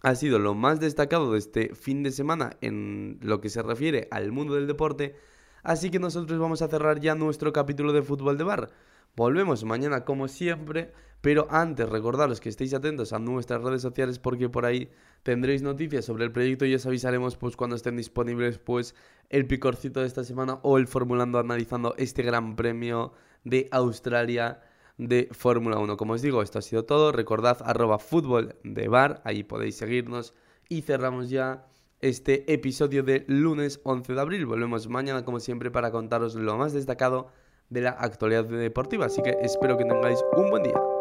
ha 0.03 0.15
sido 0.15 0.39
lo 0.39 0.55
más 0.55 0.79
destacado 0.79 1.33
de 1.33 1.41
este 1.41 1.75
fin 1.75 2.05
de 2.05 2.13
semana 2.13 2.57
en 2.61 3.19
lo 3.21 3.41
que 3.41 3.49
se 3.49 3.61
refiere 3.61 4.07
al 4.13 4.31
mundo 4.31 4.55
del 4.55 4.69
deporte. 4.69 5.17
Así 5.65 5.91
que 5.91 5.99
nosotros 5.99 6.39
vamos 6.39 6.63
a 6.63 6.69
cerrar 6.69 7.01
ya 7.01 7.17
nuestro 7.17 7.53
capítulo 7.53 7.93
de 7.93 8.03
fútbol 8.03 8.39
de 8.39 8.45
bar. 8.45 8.71
Volvemos 9.17 9.65
mañana 9.65 10.05
como 10.05 10.29
siempre, 10.29 10.93
pero 11.21 11.47
antes 11.51 11.89
recordaros 11.89 12.41
que 12.41 12.49
estéis 12.49 12.75
atentos 12.75 13.13
a 13.13 13.19
nuestras 13.19 13.63
redes 13.63 13.83
sociales 13.83 14.19
porque 14.19 14.49
por 14.49 14.65
ahí 14.65 14.91
tendréis 15.23 15.63
noticias 15.63 16.05
sobre 16.05 16.25
el 16.25 16.33
proyecto 16.33 16.65
y 16.65 16.75
os 16.75 16.87
avisaremos 16.87 17.37
pues 17.37 17.57
cuando 17.57 17.77
estén 17.77 17.97
disponibles 17.97 18.59
pues 18.59 18.95
el 19.29 19.47
picorcito 19.47 20.01
de 20.01 20.07
esta 20.07 20.25
semana 20.25 20.61
o 20.63 20.79
el 20.79 20.87
formulando 20.87 21.39
analizando 21.39 21.95
este 21.99 22.23
gran 22.23 22.57
premio 22.57 23.13
de 23.45 23.69
Australia 23.73 24.61
de 24.97 25.29
Fórmula 25.33 25.79
1. 25.79 25.97
Como 25.97 26.15
os 26.15 26.23
digo, 26.23 26.43
esto 26.43 26.59
ha 26.59 26.63
sido 26.63 26.85
todo. 26.85 27.13
Recordad 27.13 27.59
arroba 27.65 27.99
fútbol 27.99 28.57
de 28.65 28.89
bar, 28.89 29.23
ahí 29.25 29.45
podéis 29.45 29.77
seguirnos 29.77 30.35
y 30.69 30.83
cerramos 30.83 31.31
ya 31.31 31.67
este 32.01 32.53
episodio 32.53 33.03
de 33.03 33.25
lunes 33.27 33.81
11 33.85 34.15
de 34.15 34.21
abril. 34.21 34.47
Volvemos 34.47 34.89
mañana 34.89 35.25
como 35.25 35.41
siempre 35.41 35.71
para 35.71 35.91
contaros 35.91 36.35
lo 36.35 36.57
más 36.57 36.73
destacado 36.73 37.29
de 37.71 37.83
la 37.83 37.91
actualidad 37.91 38.45
deportiva. 38.45 39.07
Así 39.07 39.23
que 39.23 39.37
espero 39.43 39.77
que 39.77 39.85
tengáis 39.85 40.23
un 40.37 40.51
buen 40.51 40.63
día. 40.63 40.98